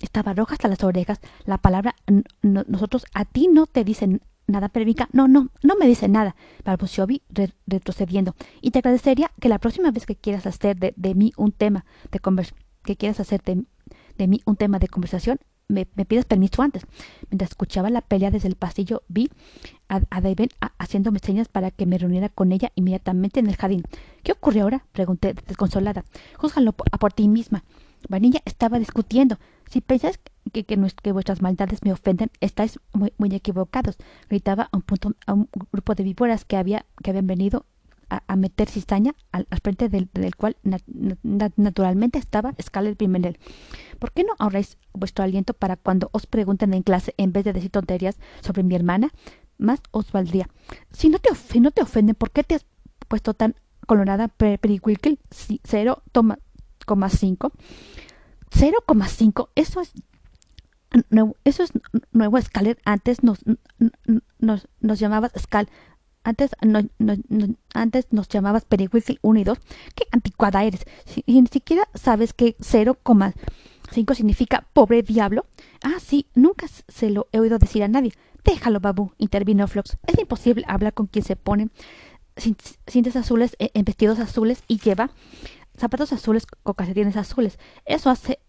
estaba 0.00 0.34
roja 0.34 0.54
hasta 0.54 0.68
las 0.68 0.82
orejas. 0.84 1.20
La 1.44 1.58
palabra 1.58 1.94
nosotros 2.42 3.04
a 3.14 3.24
ti 3.24 3.48
no 3.48 3.66
te 3.66 3.84
dicen 3.84 4.22
nada, 4.46 4.68
Pervica. 4.68 5.08
No, 5.12 5.28
no, 5.28 5.50
no 5.62 5.76
me 5.76 5.86
dice 5.86 6.08
nada, 6.08 6.34
balbuceó 6.64 7.06
Vi 7.06 7.22
retrocediendo. 7.66 8.34
Y 8.60 8.70
te 8.70 8.78
agradecería 8.78 9.30
que 9.40 9.48
la 9.48 9.58
próxima 9.58 9.90
vez 9.90 10.06
que 10.06 10.16
quieras 10.16 10.46
hacer 10.46 10.78
de, 10.78 10.94
de 10.96 11.14
mí 11.14 11.32
un 11.36 11.52
tema 11.52 11.84
de 12.10 12.20
que 12.84 12.96
quieras 12.96 13.20
hacer 13.20 13.42
de, 13.42 14.26
mí 14.26 14.40
un 14.46 14.56
tema 14.56 14.78
de 14.78 14.88
conversación, 14.88 15.38
me, 15.68 15.86
pides 15.86 16.24
permiso 16.24 16.62
antes. 16.62 16.86
Mientras 17.30 17.50
escuchaba 17.50 17.90
la 17.90 18.00
pelea 18.00 18.30
desde 18.30 18.48
el 18.48 18.56
pasillo, 18.56 19.02
vi 19.08 19.30
a, 19.88 20.00
a 20.10 20.20
David 20.20 20.50
haciéndome 20.78 21.20
señas 21.20 21.48
para 21.48 21.70
que 21.70 21.86
me 21.86 21.98
reuniera 21.98 22.28
con 22.28 22.52
ella 22.52 22.72
inmediatamente 22.74 23.40
en 23.40 23.46
el 23.46 23.56
jardín. 23.56 23.82
¿Qué 24.22 24.32
ocurre 24.32 24.60
ahora? 24.60 24.84
pregunté 24.92 25.34
desconsolada. 25.46 26.04
Júzgalo 26.36 26.74
a 26.90 26.98
por 26.98 27.12
ti 27.12 27.28
misma. 27.28 27.64
Vanilla 28.08 28.40
estaba 28.44 28.78
discutiendo. 28.78 29.38
Si 29.70 29.80
pensáis 29.80 30.18
que, 30.52 30.64
que, 30.64 31.12
vuestras 31.12 31.42
maldades 31.42 31.82
me 31.82 31.92
ofenden, 31.92 32.30
estáis 32.40 32.78
muy, 32.92 33.12
muy 33.18 33.34
equivocados, 33.34 33.96
gritaba 34.28 34.68
a 34.70 34.76
un, 34.76 34.82
punto, 34.82 35.14
a 35.26 35.34
un 35.34 35.48
grupo 35.72 35.94
de 35.94 36.04
víboras 36.04 36.44
que, 36.44 36.56
había, 36.56 36.86
que 37.02 37.10
habían 37.10 37.26
venido 37.26 37.66
a, 38.08 38.36
meter 38.36 38.68
cizaña 38.68 39.14
al, 39.32 39.46
frente 39.62 39.88
del, 39.88 40.08
cual 40.36 40.56
naturalmente 41.22 42.18
estaba 42.18 42.54
Scarlett 42.60 42.96
Pimentel. 42.96 43.38
¿Por 43.98 44.12
qué 44.12 44.24
no 44.24 44.34
ahorráis 44.38 44.78
vuestro 44.92 45.24
aliento 45.24 45.54
para 45.54 45.76
cuando 45.76 46.10
os 46.12 46.26
pregunten 46.26 46.74
en 46.74 46.82
clase 46.82 47.14
en 47.16 47.32
vez 47.32 47.44
de 47.44 47.52
decir 47.52 47.70
tonterías 47.70 48.18
sobre 48.40 48.62
mi 48.62 48.74
hermana? 48.74 49.12
Más 49.58 49.80
os 49.90 50.12
valdría. 50.12 50.48
Si 50.92 51.08
no 51.08 51.18
te, 51.18 51.30
no 51.60 51.70
te 51.70 51.82
ofenden, 51.82 52.14
¿por 52.14 52.30
qué 52.30 52.44
te 52.44 52.54
has 52.54 52.66
puesto 53.08 53.34
tan 53.34 53.56
colorada, 53.86 54.28
Periwinkle? 54.28 55.18
0,5. 55.30 57.52
0,5. 58.50 59.48
Eso 59.54 59.80
es 59.80 59.92
eso 61.44 61.62
es 61.62 61.72
nuevo 62.12 62.40
Scarlett. 62.40 62.80
Antes 62.84 63.22
nos, 63.22 63.40
nos, 64.38 64.68
nos 64.80 64.98
llamabas 64.98 65.32
Scal. 65.38 65.68
Antes, 66.28 66.50
no, 66.60 66.82
no, 66.98 67.14
antes 67.72 68.08
nos 68.10 68.28
llamabas 68.28 68.66
Periwinkle 68.66 69.18
1 69.22 69.40
y 69.40 69.44
2. 69.44 69.58
Qué 69.94 70.04
anticuada 70.12 70.62
eres. 70.62 70.84
Y 71.24 71.40
ni 71.40 71.46
siquiera 71.46 71.88
sabes 71.94 72.34
que 72.34 72.54
0,5 72.58 74.14
significa 74.14 74.66
pobre 74.74 75.02
diablo. 75.02 75.46
Ah, 75.82 75.96
sí, 76.04 76.26
nunca 76.34 76.66
se 76.68 77.08
lo 77.08 77.28
he 77.32 77.40
oído 77.40 77.56
decir 77.58 77.82
a 77.82 77.88
nadie. 77.88 78.12
Déjalo, 78.44 78.78
babu, 78.78 79.12
intervino 79.16 79.66
Flox. 79.66 79.96
Es 80.06 80.18
imposible 80.18 80.66
hablar 80.68 80.92
con 80.92 81.06
quien 81.06 81.24
se 81.24 81.34
pone 81.34 81.70
cintas 82.36 83.16
azules 83.16 83.56
eh, 83.58 83.70
en 83.72 83.86
vestidos 83.86 84.18
azules 84.18 84.62
y 84.68 84.78
lleva 84.80 85.10
zapatos 85.78 86.12
azules 86.12 86.46
con 86.46 86.74
calcetines 86.74 87.16
azules. 87.16 87.58
Eso 87.84 88.10
hace 88.10 88.40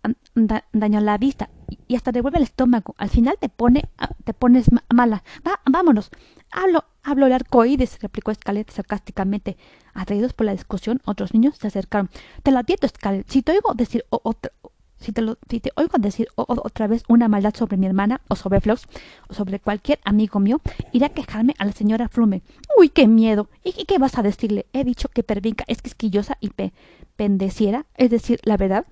daño 0.73 0.99
a 0.99 1.01
la 1.01 1.17
vista 1.17 1.49
y 1.87 1.95
hasta 1.95 2.11
devuelve 2.11 2.37
el 2.37 2.43
estómago. 2.43 2.95
Al 2.97 3.09
final 3.09 3.37
te 3.39 3.49
pone, 3.49 3.89
te 4.23 4.33
pones 4.33 4.69
mala. 4.93 5.23
Va, 5.45 5.59
vámonos. 5.65 6.11
Hablo, 6.51 6.85
hablo 7.03 7.27
el 7.27 7.33
arcoíris, 7.33 7.99
replicó 8.01 8.33
Scarlett 8.33 8.71
sarcásticamente. 8.71 9.57
Atraídos 9.93 10.33
por 10.33 10.45
la 10.45 10.53
discusión, 10.53 11.01
otros 11.05 11.33
niños 11.33 11.57
se 11.57 11.67
acercaron. 11.67 12.09
Te 12.43 12.51
lo 12.51 12.59
advierto, 12.59 12.87
Scarlett. 12.87 13.29
Si 13.29 13.41
te 13.41 13.51
oigo 13.51 13.73
decir 13.73 14.05
otra, 14.09 14.51
Si 14.99 15.13
te, 15.13 15.71
oigo 15.75 15.97
decir 15.97 16.27
otra 16.35 16.88
vez 16.88 17.03
una 17.07 17.29
maldad 17.29 17.55
sobre 17.55 17.77
mi 17.77 17.85
hermana, 17.85 18.21
o 18.27 18.35
sobre 18.35 18.59
Flox, 18.59 18.85
o 19.29 19.33
sobre 19.33 19.59
cualquier 19.59 19.99
amigo 20.03 20.39
mío, 20.39 20.59
iré 20.91 21.05
a 21.05 21.09
quejarme 21.09 21.55
a 21.57 21.65
la 21.65 21.71
señora 21.71 22.09
Flume. 22.09 22.41
¡Uy, 22.77 22.89
qué 22.89 23.07
miedo! 23.07 23.47
¿Y, 23.63 23.85
qué 23.85 23.97
vas 23.97 24.17
a 24.17 24.23
decirle? 24.23 24.65
He 24.73 24.83
dicho 24.83 25.07
que 25.07 25.23
Pervinca 25.23 25.63
es 25.67 25.81
quisquillosa 25.81 26.38
y 26.41 26.49
pe 26.49 26.73
pendeciera, 27.15 27.85
es 27.95 28.09
decir, 28.09 28.39
la 28.43 28.57
verdad. 28.57 28.85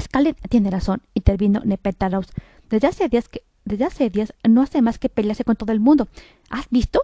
Scarlett 0.00 0.36
tiene 0.48 0.70
razón, 0.70 1.02
intervino 1.14 1.60
Nepetaros. 1.64 2.26
Desde 2.68 2.88
hace 2.88 3.08
días 3.08 3.28
que 3.28 3.42
desde 3.64 3.84
hace 3.84 4.10
días 4.10 4.32
no 4.48 4.62
hace 4.62 4.80
más 4.80 4.98
que 4.98 5.08
pelearse 5.08 5.44
con 5.44 5.56
todo 5.56 5.72
el 5.72 5.80
mundo. 5.80 6.08
¿Has 6.48 6.68
visto? 6.70 7.02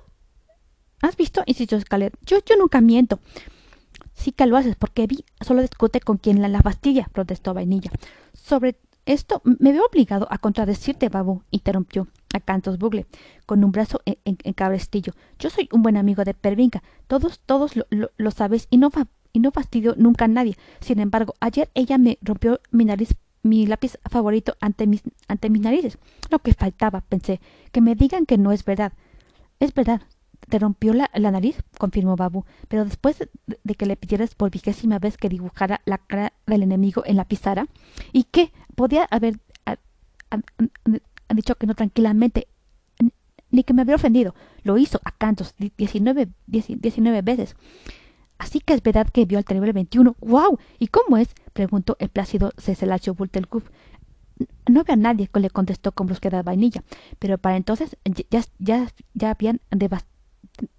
¿Has 1.02 1.16
visto? 1.16 1.42
insistió 1.46 1.78
Scarlett. 1.80 2.14
Yo, 2.24 2.38
yo 2.44 2.56
nunca 2.56 2.80
miento. 2.80 3.20
Sí 4.16 4.32
que 4.32 4.46
lo 4.46 4.56
haces, 4.56 4.76
porque 4.76 5.06
Vi 5.06 5.24
solo 5.40 5.60
discute 5.60 6.00
con 6.00 6.16
quien 6.16 6.40
la, 6.40 6.62
fastidia, 6.62 7.08
protestó 7.12 7.52
Vainilla. 7.52 7.90
Sobre 8.32 8.78
esto 9.04 9.42
me 9.44 9.72
veo 9.72 9.84
obligado 9.86 10.26
a 10.30 10.38
contradecirte, 10.38 11.10
Babu, 11.10 11.42
interrumpió 11.50 12.08
a 12.34 12.40
Cantos 12.40 12.78
Bugle, 12.78 13.06
con 13.44 13.62
un 13.62 13.72
brazo 13.72 14.00
en, 14.04 14.36
cabrestillo. 14.54 15.12
Yo 15.38 15.50
soy 15.50 15.68
un 15.70 15.82
buen 15.82 15.96
amigo 15.96 16.24
de 16.24 16.34
Pervinca. 16.34 16.82
Todos, 17.06 17.40
todos 17.44 17.76
lo, 17.76 17.86
lo, 17.90 18.30
sabes 18.30 18.66
y 18.70 18.78
no, 18.78 18.90
fa, 18.90 19.06
y 19.32 19.40
no 19.40 19.52
fastidio 19.52 19.94
nunca 19.96 20.24
a 20.24 20.28
nadie. 20.28 20.56
Sin 20.80 20.98
embargo, 20.98 21.34
ayer 21.40 21.70
ella 21.74 21.98
me 21.98 22.18
rompió 22.22 22.60
mi 22.72 22.84
nariz 22.84 23.16
mi 23.42 23.64
lápiz 23.64 23.98
favorito 24.10 24.56
ante 24.60 24.88
mis, 24.88 25.02
ante 25.28 25.50
mis 25.50 25.62
narices. 25.62 25.98
Lo 26.30 26.40
que 26.40 26.52
faltaba, 26.52 27.02
pensé, 27.02 27.40
que 27.70 27.80
me 27.80 27.94
digan 27.94 28.26
que 28.26 28.38
no 28.38 28.50
es 28.50 28.64
verdad. 28.64 28.92
Es 29.60 29.72
verdad, 29.72 30.02
te 30.48 30.58
rompió 30.58 30.92
la, 30.92 31.10
la 31.14 31.30
nariz, 31.30 31.62
confirmó 31.78 32.16
Babu, 32.16 32.44
pero 32.68 32.84
después 32.84 33.18
de, 33.46 33.74
que 33.74 33.86
le 33.86 33.96
pidieras 33.96 34.34
por 34.34 34.50
vigésima 34.50 34.98
vez 34.98 35.16
que 35.16 35.28
dibujara 35.28 35.80
la 35.84 35.98
cara 35.98 36.32
del 36.46 36.62
enemigo 36.62 37.02
en 37.04 37.16
la 37.16 37.24
pizarra, 37.24 37.66
¿y 38.12 38.24
qué? 38.24 38.52
Podía 38.74 39.04
haber 39.10 39.40
dicho 41.34 41.54
que 41.56 41.66
no 41.66 41.74
tranquilamente, 41.74 42.48
ni 43.50 43.64
que 43.64 43.74
me 43.74 43.82
había 43.82 43.96
ofendido. 43.96 44.34
Lo 44.62 44.78
hizo 44.78 45.00
a 45.04 45.12
cantos, 45.12 45.54
diecinueve, 45.76 46.28
diecinueve 46.46 47.22
veces. 47.22 47.56
Así 48.38 48.60
que 48.60 48.74
es 48.74 48.82
verdad 48.82 49.08
que 49.08 49.24
vio 49.24 49.38
al 49.38 49.44
terrible 49.44 49.72
21. 49.72 50.16
¡Wow! 50.20 50.58
¿Y 50.78 50.88
cómo 50.88 51.16
es? 51.16 51.28
preguntó 51.52 51.96
el 52.00 52.10
plácido 52.10 52.52
Cecelacho 52.58 53.14
Bultelkuf. 53.14 53.70
No 54.68 54.84
veo 54.84 54.92
a 54.92 54.96
nadie, 54.96 55.30
le 55.32 55.50
contestó 55.50 55.92
con 55.92 56.06
brusquedad 56.06 56.44
Vainilla, 56.44 56.84
pero 57.18 57.38
para 57.38 57.56
entonces 57.56 57.96
ya, 58.28 58.42
ya, 58.58 58.92
ya 59.14 59.30
habían, 59.30 59.60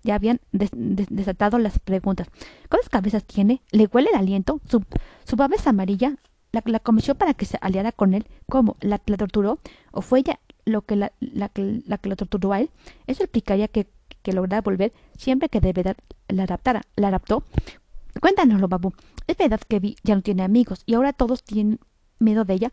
ya 0.04 0.16
habían 0.16 0.40
desatado 0.52 1.60
las 1.60 1.80
preguntas. 1.80 2.28
¿Cuántas 2.70 2.90
cabezas 2.90 3.24
tiene? 3.24 3.62
¿Le 3.72 3.88
huele 3.88 4.10
el 4.12 4.18
aliento? 4.18 4.62
¿Su, 4.70 4.84
su 5.26 5.36
es 5.56 5.68
amarilla? 5.68 6.16
¿La, 6.52 6.63
la 6.66 6.80
para 7.18 7.34
que 7.34 7.46
se 7.46 7.58
aliara 7.62 7.92
con 7.92 8.13
él? 8.13 8.26
¿Cómo? 8.50 8.78
¿La, 8.80 8.98
torturó? 9.00 9.60
¿O 9.92 10.02
fue 10.02 10.20
ella 10.20 10.40
lo 10.66 10.82
que 10.84 10.96
la, 10.96 11.12
la, 11.20 11.52
la 11.56 11.98
que 11.98 12.10
lo 12.10 12.16
torturó 12.16 12.54
a 12.54 12.62
él? 12.62 12.70
Eso 13.06 13.24
explicaría 13.24 13.68
que, 13.68 13.88
que 14.24 14.34
lograra 14.34 14.62
volver 14.62 14.94
siempre 15.18 15.50
que 15.50 15.60
de 15.60 15.74
verdad 15.74 15.98
la 16.28 16.44
adaptara. 16.44 16.84
¿La 16.96 17.10
adaptó? 17.10 17.44
Cuéntanoslo, 18.22 18.68
Babu. 18.68 18.94
Es 19.28 19.38
verdad 19.38 19.60
que 19.68 19.80
Vi 19.80 19.96
ya 20.04 20.16
no 20.16 20.22
tiene 20.22 20.44
amigos 20.44 20.84
y 20.86 20.94
ahora 20.96 21.13
todos 21.13 21.44
tienen 21.44 21.80
miedo 22.20 22.46
de 22.46 22.54
ella. 22.54 22.72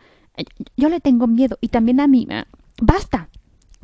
Yo 0.76 0.88
le 0.88 1.00
tengo 1.00 1.26
miedo 1.26 1.58
y 1.60 1.68
también 1.68 2.00
a 2.00 2.06
mí. 2.06 2.26
¡Basta! 2.80 3.28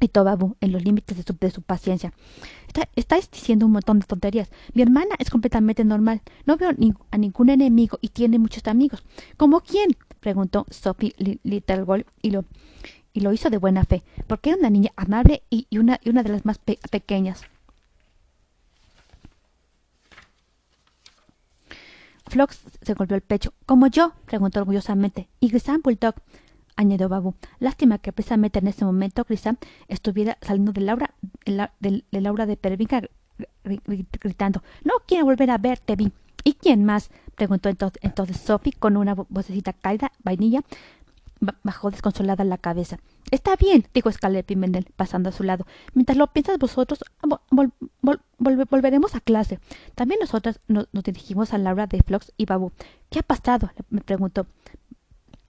Gritó 0.01 0.25
Babu 0.25 0.57
en 0.61 0.73
los 0.73 0.83
límites 0.83 1.17
de 1.17 1.51
su, 1.51 1.63
paciencia. 1.63 2.13
Está, 2.67 2.89
estáis 2.97 3.31
diciendo 3.31 3.67
un 3.67 3.73
montón 3.73 4.01
de 4.01 4.07
tonterías. 4.07 4.51
Mi 4.75 4.83
hermana 4.83 5.15
es 5.19 5.31
completamente 5.31 5.85
normal. 5.85 6.23
No 6.47 6.57
veo 6.57 6.71
a 7.11 7.19
ningún 7.19 7.51
enemigo 7.51 7.99
y 8.01 8.09
tiene 8.09 8.39
muchos 8.39 8.67
amigos. 8.67 9.03
¿Cómo 9.37 9.61
quién? 9.61 9.91
preguntó 10.19 10.67
Sophie 10.71 11.15
Littlegold 11.45 12.05
y 12.23 12.31
lo, 12.31 12.45
y 13.13 13.21
lo 13.21 13.33
hizo 13.33 13.51
de 13.51 13.59
buena 13.59 13.85
fe, 13.85 14.03
porque 14.27 14.51
era 14.51 14.59
una 14.59 14.71
niña 14.71 14.91
amable 14.97 15.43
y, 15.49 15.67
y, 15.71 15.79
una, 15.79 15.99
y 16.03 16.11
una 16.11 16.23
de 16.23 16.31
las 16.31 16.45
más 16.45 16.59
pe 16.59 16.79
pequeñas. 16.91 17.43
Flox 22.27 22.61
se 22.83 22.95
golpeó 22.95 23.17
el 23.17 23.23
pecho. 23.23 23.53
¿Como 23.67 23.89
yo? 23.89 24.13
preguntó 24.27 24.61
orgullosamente. 24.61 25.29
Y 25.41 25.49
Grisam 25.49 25.83
Bulldog, 25.83 26.15
añadió 26.81 27.09
Babu. 27.09 27.35
Lástima 27.59 27.99
que 27.99 28.13
precisamente 28.13 28.59
en 28.59 28.67
ese 28.67 28.85
momento 28.85 29.25
Grisam 29.29 29.57
estuviera 29.89 30.39
saliendo 30.41 30.73
de 30.73 30.81
Laura, 30.81 31.15
de, 31.45 32.05
de 32.11 32.21
Laura 32.21 32.47
de 32.47 32.57
Pervinca 32.57 33.03
gritando 34.21 34.63
No 34.85 34.95
quiero 35.07 35.25
volver 35.25 35.51
a 35.51 35.59
verte, 35.59 35.97
Vi. 35.97 36.13
¿Y 36.43 36.55
quién 36.55 36.85
más? 36.85 37.11
preguntó 37.35 37.69
entonces, 37.69 38.01
entonces 38.03 38.39
Sophie 38.39 38.73
con 38.73 38.97
una 38.97 39.15
vocecita 39.15 39.73
cálida, 39.73 40.13
vainilla, 40.23 40.63
bajó 41.63 41.91
desconsolada 41.91 42.45
la 42.45 42.59
cabeza. 42.59 42.99
Está 43.31 43.57
bien, 43.57 43.87
dijo 43.95 44.11
Scarlett 44.11 44.47
Pimentel, 44.47 44.87
pasando 44.97 45.29
a 45.29 45.33
su 45.33 45.43
lado. 45.43 45.67
Mientras 45.95 46.19
lo 46.19 46.27
piensas 46.29 46.59
vosotros, 46.59 47.01
vol 47.51 47.73
volveremos 48.39 49.15
a 49.15 49.21
clase. 49.21 49.59
También 49.95 50.21
nosotras 50.21 50.61
nos, 50.67 50.89
nos, 50.93 51.05
dirigimos 51.05 51.53
a 51.53 51.59
Laura 51.59 51.87
de 51.87 52.03
Flox 52.03 52.33
y 52.37 52.47
Babu. 52.47 52.73
¿Qué 53.11 53.21
ha 53.21 53.23
pasado? 53.23 53.71
me 53.91 54.01
preguntó. 54.01 54.47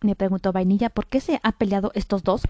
Me 0.02 0.16
preguntó 0.16 0.52
Vainilla, 0.52 0.90
¿por 0.90 1.08
qué 1.08 1.20
se 1.20 1.40
han 1.44 1.54
peleado 1.54 1.92
estos 1.94 2.24
dos? 2.24 2.44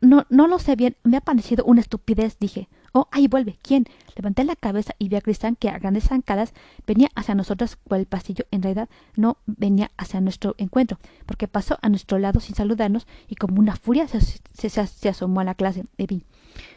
No, 0.00 0.26
no 0.28 0.46
lo 0.46 0.58
sé 0.58 0.76
bien. 0.76 0.96
Me 1.02 1.16
ha 1.16 1.20
parecido 1.20 1.64
una 1.64 1.80
estupidez, 1.80 2.38
dije. 2.38 2.68
Oh, 2.92 3.08
ahí 3.10 3.28
vuelve. 3.28 3.58
¿Quién? 3.62 3.84
Levanté 4.16 4.44
la 4.44 4.56
cabeza 4.56 4.94
y 4.98 5.10
vi 5.10 5.16
a 5.16 5.20
Cristian 5.20 5.54
que 5.54 5.68
a 5.68 5.78
grandes 5.78 6.04
zancadas 6.04 6.54
venía 6.86 7.08
hacia 7.14 7.34
nosotras 7.34 7.76
por 7.86 7.98
el 7.98 8.06
pasillo. 8.06 8.46
En 8.50 8.62
realidad 8.62 8.88
no 9.16 9.36
venía 9.44 9.90
hacia 9.98 10.22
nuestro 10.22 10.54
encuentro, 10.56 10.98
porque 11.26 11.46
pasó 11.46 11.78
a 11.82 11.90
nuestro 11.90 12.18
lado 12.18 12.40
sin 12.40 12.54
saludarnos 12.54 13.06
y 13.28 13.34
como 13.34 13.60
una 13.60 13.76
furia 13.76 14.08
se, 14.08 14.20
se, 14.20 14.86
se 14.86 15.08
asomó 15.08 15.40
a 15.40 15.44
la 15.44 15.54
clase. 15.54 15.84
Vi. 15.98 16.24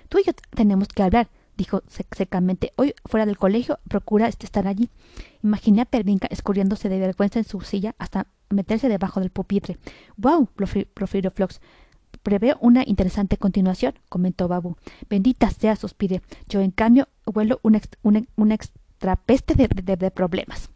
Tú 0.10 0.20
y 0.20 0.26
yo 0.26 0.34
tenemos 0.56 0.90
que 0.90 1.04
hablar, 1.04 1.30
dijo 1.60 1.84
secamente. 1.88 2.72
Hoy, 2.78 2.96
fuera 3.06 3.26
del 3.26 3.38
colegio, 3.38 3.80
procura 3.88 4.28
estar 4.28 4.66
allí. 4.66 4.90
Imaginé 5.44 5.82
a 5.82 5.86
Pervinca 5.86 6.28
escurriéndose 6.32 6.90
de 6.90 7.00
vergüenza 7.00 7.40
en 7.40 7.46
su 7.46 7.62
silla 7.62 7.96
hasta 8.00 8.28
meterse 8.50 8.88
debajo 8.88 9.20
del 9.20 9.30
pupitre. 9.30 9.78
¡Wow! 10.18 10.48
profirió 10.94 11.32
Flox. 11.32 11.60
Preveo 12.24 12.58
una 12.62 12.84
interesante 12.86 13.38
continuación, 13.38 13.94
comentó 14.10 14.48
Babu. 14.48 14.78
Bendita 15.10 15.52
sea, 15.52 15.76
suspiré. 15.76 16.22
Yo, 16.48 16.62
en 16.62 16.72
cambio, 16.72 17.08
huelo 17.26 17.60
una, 17.62 17.82
una 18.36 18.56
extrapeste 18.56 19.54
de 19.56 20.12
problemas. 20.12 20.70